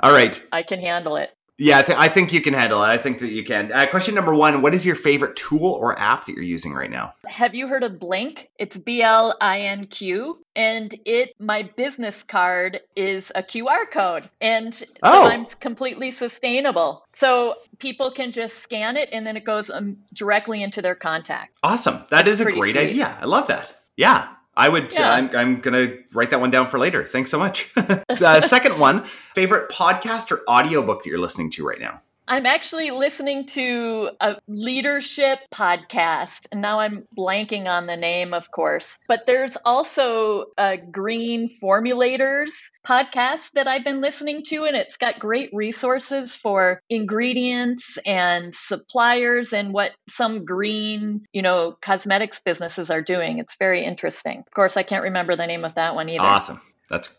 All 0.00 0.12
right. 0.12 0.40
I 0.52 0.62
can 0.62 0.80
handle 0.80 1.16
it. 1.16 1.30
Yeah, 1.60 1.78
I, 1.78 1.82
th- 1.82 1.98
I 1.98 2.08
think 2.08 2.32
you 2.32 2.40
can 2.40 2.54
handle 2.54 2.80
it. 2.84 2.86
I 2.86 2.98
think 2.98 3.18
that 3.18 3.30
you 3.32 3.42
can. 3.42 3.72
Uh, 3.72 3.84
question 3.90 4.14
number 4.14 4.32
one: 4.32 4.62
What 4.62 4.74
is 4.74 4.86
your 4.86 4.94
favorite 4.94 5.34
tool 5.34 5.64
or 5.72 5.98
app 5.98 6.24
that 6.26 6.34
you're 6.34 6.44
using 6.44 6.72
right 6.72 6.88
now? 6.90 7.14
Have 7.26 7.52
you 7.52 7.66
heard 7.66 7.82
of 7.82 7.94
Blinq? 7.94 8.46
It's 8.60 8.76
B 8.78 9.02
L 9.02 9.36
I 9.40 9.62
N 9.62 9.86
Q. 9.88 10.38
And 10.54 10.94
it, 11.04 11.34
my 11.40 11.68
business 11.76 12.22
card 12.22 12.80
is 12.94 13.32
a 13.34 13.42
QR 13.42 13.90
code, 13.90 14.30
and 14.40 14.72
Oh. 15.02 15.24
sometimes 15.24 15.56
completely 15.56 16.12
sustainable. 16.12 17.04
So 17.12 17.56
people 17.80 18.12
can 18.12 18.30
just 18.30 18.58
scan 18.60 18.96
it, 18.96 19.08
and 19.10 19.26
then 19.26 19.36
it 19.36 19.44
goes 19.44 19.68
um, 19.68 19.96
directly 20.14 20.62
into 20.62 20.80
their 20.80 20.94
contact. 20.94 21.58
Awesome. 21.64 22.04
That 22.10 22.28
It's 22.28 22.34
is 22.34 22.40
a 22.42 22.44
great 22.52 22.74
sweet. 22.74 22.76
idea. 22.76 23.18
I 23.20 23.24
love 23.24 23.48
that. 23.48 23.76
Yeah. 23.96 24.28
I 24.58 24.68
would. 24.68 24.92
Yeah. 24.92 25.12
I'm, 25.12 25.30
I'm 25.34 25.56
going 25.58 25.88
to 25.88 26.02
write 26.12 26.30
that 26.30 26.40
one 26.40 26.50
down 26.50 26.66
for 26.66 26.78
later. 26.78 27.04
Thanks 27.04 27.30
so 27.30 27.38
much. 27.38 27.70
uh, 27.76 28.40
second 28.40 28.78
one, 28.80 29.04
favorite 29.34 29.70
podcast 29.70 30.32
or 30.32 30.42
audiobook 30.48 31.04
that 31.04 31.08
you're 31.08 31.20
listening 31.20 31.50
to 31.52 31.64
right 31.64 31.78
now? 31.78 32.02
I'm 32.30 32.44
actually 32.44 32.90
listening 32.90 33.46
to 33.46 34.10
a 34.20 34.36
leadership 34.46 35.38
podcast, 35.52 36.46
and 36.52 36.60
now 36.60 36.78
I'm 36.78 37.08
blanking 37.16 37.66
on 37.66 37.86
the 37.86 37.96
name, 37.96 38.34
of 38.34 38.50
course. 38.50 38.98
But 39.08 39.24
there's 39.26 39.56
also 39.64 40.46
a 40.58 40.76
Green 40.76 41.48
Formulators 41.62 42.52
podcast 42.86 43.52
that 43.52 43.66
I've 43.66 43.82
been 43.82 44.02
listening 44.02 44.42
to, 44.48 44.64
and 44.64 44.76
it's 44.76 44.98
got 44.98 45.18
great 45.18 45.48
resources 45.54 46.36
for 46.36 46.82
ingredients 46.90 47.98
and 48.04 48.54
suppliers 48.54 49.54
and 49.54 49.72
what 49.72 49.92
some 50.06 50.44
green, 50.44 51.24
you 51.32 51.40
know, 51.40 51.78
cosmetics 51.80 52.40
businesses 52.40 52.90
are 52.90 53.02
doing. 53.02 53.38
It's 53.38 53.56
very 53.56 53.86
interesting. 53.86 54.40
Of 54.40 54.52
course, 54.52 54.76
I 54.76 54.82
can't 54.82 55.04
remember 55.04 55.34
the 55.34 55.46
name 55.46 55.64
of 55.64 55.76
that 55.76 55.94
one 55.94 56.10
either. 56.10 56.20
Awesome. 56.20 56.60
That's 56.90 57.18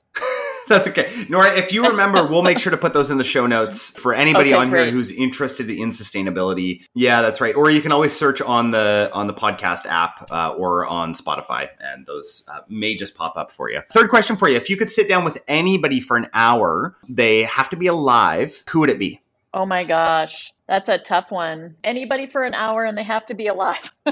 That's 0.70 0.88
okay. 0.88 1.12
Nora, 1.30 1.58
if 1.58 1.74
you 1.74 1.84
remember, 1.84 2.26
we'll 2.28 2.44
make 2.44 2.60
sure 2.60 2.70
to 2.70 2.78
put 2.78 2.94
those 2.94 3.10
in 3.10 3.18
the 3.18 3.24
show 3.24 3.48
notes 3.48 3.90
for 3.90 4.14
anybody 4.14 4.54
okay, 4.54 4.62
on 4.62 4.70
great. 4.70 4.86
here 4.86 4.92
who's 4.92 5.12
interested 5.12 5.68
in 5.70 5.90
sustainability. 5.90 6.84
Yeah, 6.94 7.24
that's 7.24 7.42
right. 7.42 7.56
Or 7.56 7.72
you 7.72 7.82
can 7.82 7.92
always 7.92 8.16
search 8.16 8.40
on 8.40 8.70
the 8.70 9.10
on 9.12 9.26
the 9.26 9.34
podcast 9.34 9.88
app 9.88 10.32
uh, 10.32 10.54
or 10.56 10.86
on 10.86 11.16
Spotify, 11.16 11.70
and 11.80 12.06
those 12.06 12.44
uh, 12.48 12.60
may 12.70 12.96
just 12.96 13.16
pop 13.16 13.36
up 13.36 13.52
for 13.52 13.72
you. 13.72 13.82
Third 13.92 14.12
question 14.12 14.36
for 14.36 14.48
you: 14.48 14.58
If 14.58 14.70
you 14.70 14.78
could 14.78 14.92
sit 14.92 15.10
down 15.10 15.26
with 15.26 15.42
anybody 15.48 16.00
for 16.00 16.18
an 16.18 16.28
hour, 16.34 16.96
they 17.10 17.44
have 17.44 17.70
to 17.72 17.76
be 17.76 17.88
alive. 17.88 18.64
Who 18.70 18.82
would 18.82 18.92
it 18.92 19.00
be? 19.00 19.22
Oh 19.52 19.66
my 19.66 19.84
gosh, 19.84 20.54
that's 20.68 20.90
a 20.90 21.00
tough 21.00 21.32
one. 21.32 21.76
Anybody 21.84 22.28
for 22.28 22.44
an 22.44 22.54
hour, 22.54 22.86
and 22.86 22.96
they 22.96 23.04
have 23.04 23.26
to 23.26 23.34
be 23.34 23.48
alive. 23.48 23.92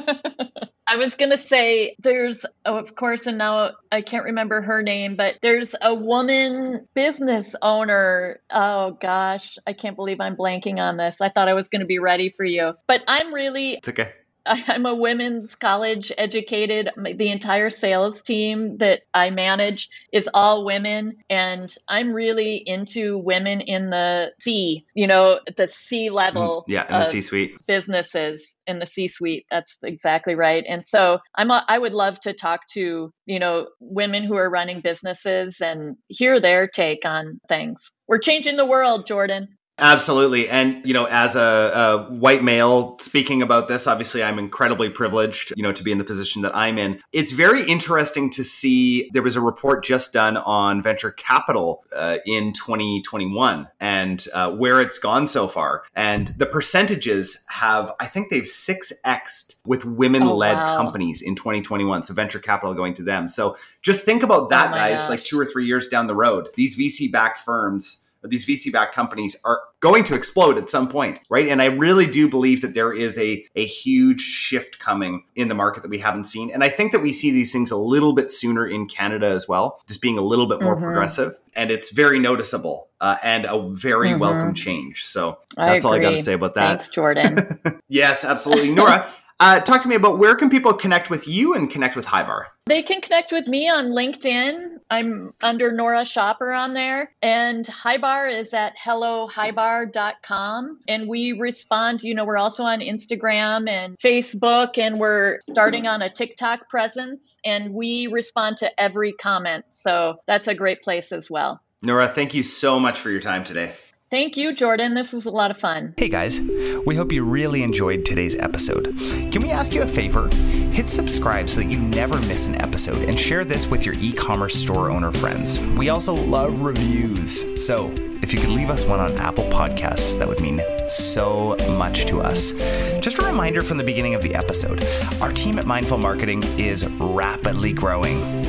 I 0.88 0.96
was 0.96 1.16
going 1.16 1.32
to 1.32 1.38
say 1.38 1.96
there's, 2.00 2.46
oh, 2.66 2.78
of 2.78 2.96
course, 2.96 3.28
and 3.28 3.38
now 3.38 3.72
I 3.92 4.02
can't 4.02 4.24
remember 4.24 4.62
her 4.62 4.82
name, 4.82 5.16
but 5.18 5.36
there's 5.42 5.76
a 5.82 5.94
woman 5.94 6.88
business 6.94 7.56
owner. 7.62 8.40
Oh 8.50 8.92
gosh, 8.92 9.58
I 9.68 9.74
can't 9.74 9.98
believe 9.98 10.22
I'm 10.22 10.38
blanking 10.38 10.78
on 10.80 10.96
this. 10.96 11.20
I 11.20 11.30
thought 11.30 11.50
I 11.50 11.54
was 11.54 11.68
going 11.68 11.82
to 11.82 11.86
be 11.86 12.00
ready 12.00 12.30
for 12.30 12.46
you, 12.46 12.74
but 12.88 13.02
I'm 13.08 13.34
really. 13.34 13.74
It's 13.74 13.90
okay. 13.90 14.14
I'm 14.48 14.86
a 14.86 14.96
women's 14.96 15.56
college 15.56 16.12
educated. 16.18 16.90
The 16.96 17.32
entire 17.32 17.70
sales 17.70 18.22
team 18.24 18.78
that 18.78 19.02
I 19.14 19.30
manage 19.30 19.90
is 20.12 20.30
all 20.34 20.66
women. 20.66 21.18
And 21.30 21.74
I'm 21.88 22.14
really 22.14 22.56
into 22.66 23.18
women 23.18 23.62
in 23.62 23.90
the 23.90 24.34
C, 24.42 24.86
you 24.94 25.08
know, 25.08 25.40
the 25.56 25.68
C 25.68 26.10
level. 26.10 26.66
Mm, 26.68 26.74
yeah, 26.74 26.88
in 26.88 27.00
the 27.00 27.06
C 27.06 27.22
suite. 27.22 27.66
Businesses 27.68 28.58
in 28.66 28.80
the 28.80 28.86
C 28.86 29.08
suite. 29.08 29.46
That's 29.52 29.78
exactly 29.84 30.36
right. 30.36 30.64
And 30.68 30.86
so 30.86 31.20
I'm 31.36 31.52
a, 31.52 31.66
I 31.68 31.78
would 31.78 31.94
love 31.94 32.20
to 32.22 32.34
talk 32.34 32.62
to, 32.74 33.12
you 33.26 33.40
know, 33.40 33.68
women 33.80 34.24
who 34.24 34.36
are 34.36 34.50
running 34.50 34.82
businesses 34.82 35.62
and 35.62 35.98
hear 36.08 36.40
their 36.40 36.68
take 36.68 37.06
on 37.06 37.40
things. 37.50 37.94
We're 38.08 38.20
changing 38.20 38.58
the 38.58 38.66
world, 38.66 39.06
Jordan. 39.06 39.57
Absolutely. 39.80 40.50
And, 40.50 40.84
you 40.86 40.94
know, 40.94 41.06
as 41.06 41.36
a, 41.36 41.40
a, 41.40 42.12
white 42.12 42.44
male 42.44 42.98
speaking 43.00 43.44
about 43.44 43.68
this, 43.68 43.86
obviously 43.86 44.24
I'm 44.24 44.40
incredibly 44.40 44.90
privileged, 44.90 45.54
you 45.56 45.62
know, 45.62 45.72
to 45.72 45.84
be 45.84 45.92
in 45.92 46.00
the 46.00 46.04
position 46.04 46.42
that 46.42 46.56
I'm 46.56 46.80
in. 46.80 47.00
It's 47.14 47.32
very 47.32 47.64
interesting 47.68 48.32
to 48.32 48.44
see 48.44 49.10
there 49.14 49.22
was 49.22 49.36
a 49.36 49.42
report 49.42 49.84
just 49.84 50.14
done 50.14 50.36
on 50.38 50.82
venture 50.82 51.12
capital 51.12 51.84
uh, 51.96 52.18
in 52.26 52.54
2021 52.54 53.68
and 53.80 54.26
uh, 54.34 54.52
where 54.52 54.82
it's 54.82 54.98
gone 54.98 55.28
so 55.28 55.48
far. 55.48 55.84
And 55.96 56.28
the 56.30 56.48
percentages 56.48 57.44
have, 57.50 57.94
I 58.00 58.08
think 58.08 58.32
they've 58.32 58.44
6xed 58.44 59.62
with 59.64 59.86
women 59.86 60.28
led 60.28 60.56
oh, 60.56 60.58
wow. 60.58 60.76
companies 60.76 61.22
in 61.22 61.36
2021. 61.36 62.02
So 62.02 62.16
venture 62.16 62.40
capital 62.40 62.74
going 62.74 62.96
to 62.96 63.04
them. 63.04 63.30
So 63.30 63.56
just 63.84 64.04
think 64.06 64.24
about 64.24 64.50
that, 64.50 64.72
oh, 64.72 64.76
guys, 64.76 65.02
gosh. 65.02 65.10
like 65.10 65.24
two 65.24 65.40
or 65.40 65.46
three 65.46 65.68
years 65.68 65.88
down 65.88 66.08
the 66.08 66.16
road. 66.16 66.48
These 66.56 66.80
VC 66.80 67.12
backed 67.12 67.38
firms 67.38 68.04
these 68.24 68.46
VC 68.46 68.72
backed 68.72 68.94
companies 68.94 69.36
are 69.44 69.62
going 69.80 70.04
to 70.06 70.16
explode 70.16 70.58
at 70.58 70.70
some 70.70 70.88
point, 70.88 71.20
right? 71.30 71.48
And 71.48 71.62
I 71.62 71.66
really 71.66 72.08
do 72.08 72.28
believe 72.28 72.62
that 72.62 72.74
there 72.74 72.94
is 72.94 73.18
a, 73.18 73.46
a 73.56 73.66
huge 73.66 74.22
shift 74.22 74.80
coming 74.80 75.24
in 75.36 75.48
the 75.48 75.56
market 75.56 75.84
that 75.84 75.90
we 75.90 76.00
haven't 76.00 76.26
seen. 76.26 76.52
And 76.52 76.64
I 76.64 76.70
think 76.70 76.92
that 76.92 77.02
we 77.02 77.12
see 77.12 77.32
these 77.32 77.52
things 77.52 77.72
a 77.72 77.78
little 77.78 78.14
bit 78.14 78.30
sooner 78.30 78.66
in 78.66 78.88
Canada 78.88 79.28
as 79.28 79.48
well, 79.48 79.82
just 79.88 80.02
being 80.02 80.18
a 80.18 80.22
little 80.22 80.48
bit 80.48 80.62
more 80.62 80.76
mm-hmm. 80.76 80.86
progressive. 80.86 81.34
And 81.56 81.72
it's 81.72 81.92
very 81.92 82.20
noticeable 82.20 82.90
uh, 83.02 83.18
and 83.24 83.46
a 83.46 83.70
very 83.70 84.10
mm-hmm. 84.10 84.20
welcome 84.20 84.54
change. 84.54 85.06
So 85.06 85.40
that's 85.56 85.86
I 85.86 85.88
all 85.88 85.94
I 85.94 86.00
got 86.00 86.12
to 86.12 86.22
say 86.22 86.34
about 86.34 86.56
that. 86.56 86.68
Thanks, 86.68 86.90
Jordan. 86.90 87.60
yes, 87.88 88.26
absolutely. 88.26 88.72
Nora, 88.72 89.06
uh, 89.40 89.60
talk 89.60 89.82
to 89.84 89.88
me 89.88 89.96
about 89.96 90.18
where 90.18 90.36
can 90.36 90.50
people 90.50 90.74
connect 90.74 91.10
with 91.10 91.28
you 91.28 91.54
and 91.54 91.70
connect 91.70 91.96
with 91.96 92.06
HiBAR? 92.06 92.46
They 92.66 92.82
can 92.82 93.02
connect 93.02 93.32
with 93.32 93.48
me 93.48 93.70
on 93.70 93.92
LinkedIn. 93.92 94.78
I'm 94.90 95.34
under 95.44 95.72
Nora 95.72 96.02
Schopper 96.02 96.58
on 96.58 96.74
there. 96.74 97.12
And 97.22 97.66
HiBAR 97.66 98.40
is 98.40 98.54
at 98.54 98.74
hellohibar.com. 98.78 100.80
And 100.88 101.08
we 101.08 101.34
respond, 101.34 102.04
you 102.04 102.16
know, 102.16 102.26
we're 102.26 102.38
also 102.38 102.64
on 102.64 102.80
Instagram 102.80 103.70
and 103.70 103.98
Facebook, 104.00 104.78
and 104.78 105.00
we're 105.00 105.40
starting 105.42 105.88
on 105.88 106.02
a 106.02 106.12
TikTok 106.12 106.70
presence. 106.70 107.40
And 107.46 107.74
we 107.74 108.08
respond 108.08 108.58
to 108.58 108.82
every 108.82 109.14
comment. 109.14 109.66
So 109.70 110.18
that's 110.26 110.48
a 110.48 110.56
great 110.56 110.82
place 110.82 111.12
as 111.12 111.30
well. 111.30 111.62
Nora, 111.84 112.08
thank 112.08 112.34
you 112.34 112.44
so 112.44 112.80
much 112.80 113.00
for 113.00 113.12
your 113.12 113.22
time 113.22 113.44
today. 113.44 113.74
Thank 114.10 114.38
you, 114.38 114.54
Jordan. 114.54 114.94
This 114.94 115.12
was 115.12 115.26
a 115.26 115.32
lot 115.32 115.52
of 115.52 115.58
fun. 115.58 115.94
Hey 115.98 116.08
guys, 116.08 116.40
we 116.86 116.96
hope 116.96 117.12
you 117.12 117.26
really 117.26 117.62
enjoyed 117.62 118.06
today's 118.06 118.38
episode. 118.38 118.98
Can 119.34 119.42
we 119.42 119.52
ask 119.52 119.74
you 119.74 119.82
a 119.82 119.88
favor? 119.88 120.30
Hit 120.72 120.88
subscribe 120.88 121.50
so 121.50 121.60
that 121.60 121.68
you 121.68 121.78
never 121.78 122.16
miss 122.22 122.48
an 122.48 122.56
episode 122.62 123.10
and 123.10 123.20
share 123.20 123.44
this 123.44 123.68
with 123.68 123.86
your 123.86 123.96
e 124.00 124.14
commerce 124.14 124.56
store 124.56 124.90
owner 124.90 125.12
friends. 125.12 125.60
We 125.60 125.90
also 125.90 126.14
love 126.14 126.62
reviews. 126.62 127.44
So, 127.66 127.94
if 128.22 128.34
you 128.34 128.40
could 128.40 128.50
leave 128.50 128.70
us 128.70 128.86
one 128.86 129.02
on 129.02 129.12
Apple 129.18 129.44
Podcasts, 129.46 130.18
that 130.20 130.28
would 130.28 130.40
mean 130.40 130.62
so 130.88 131.58
much 131.78 132.06
to 132.06 132.22
us. 132.22 132.54
Just 133.02 133.20
a 133.20 133.26
reminder 133.26 133.62
from 133.62 133.78
the 133.78 133.84
beginning 133.84 134.16
of 134.16 134.22
the 134.22 134.34
episode 134.36 134.86
our 135.22 135.34
team 135.34 135.60
at 135.60 135.66
Mindful 135.66 135.98
Marketing 135.98 136.42
is 136.58 136.88
rapidly 136.92 137.74
growing, 137.74 138.37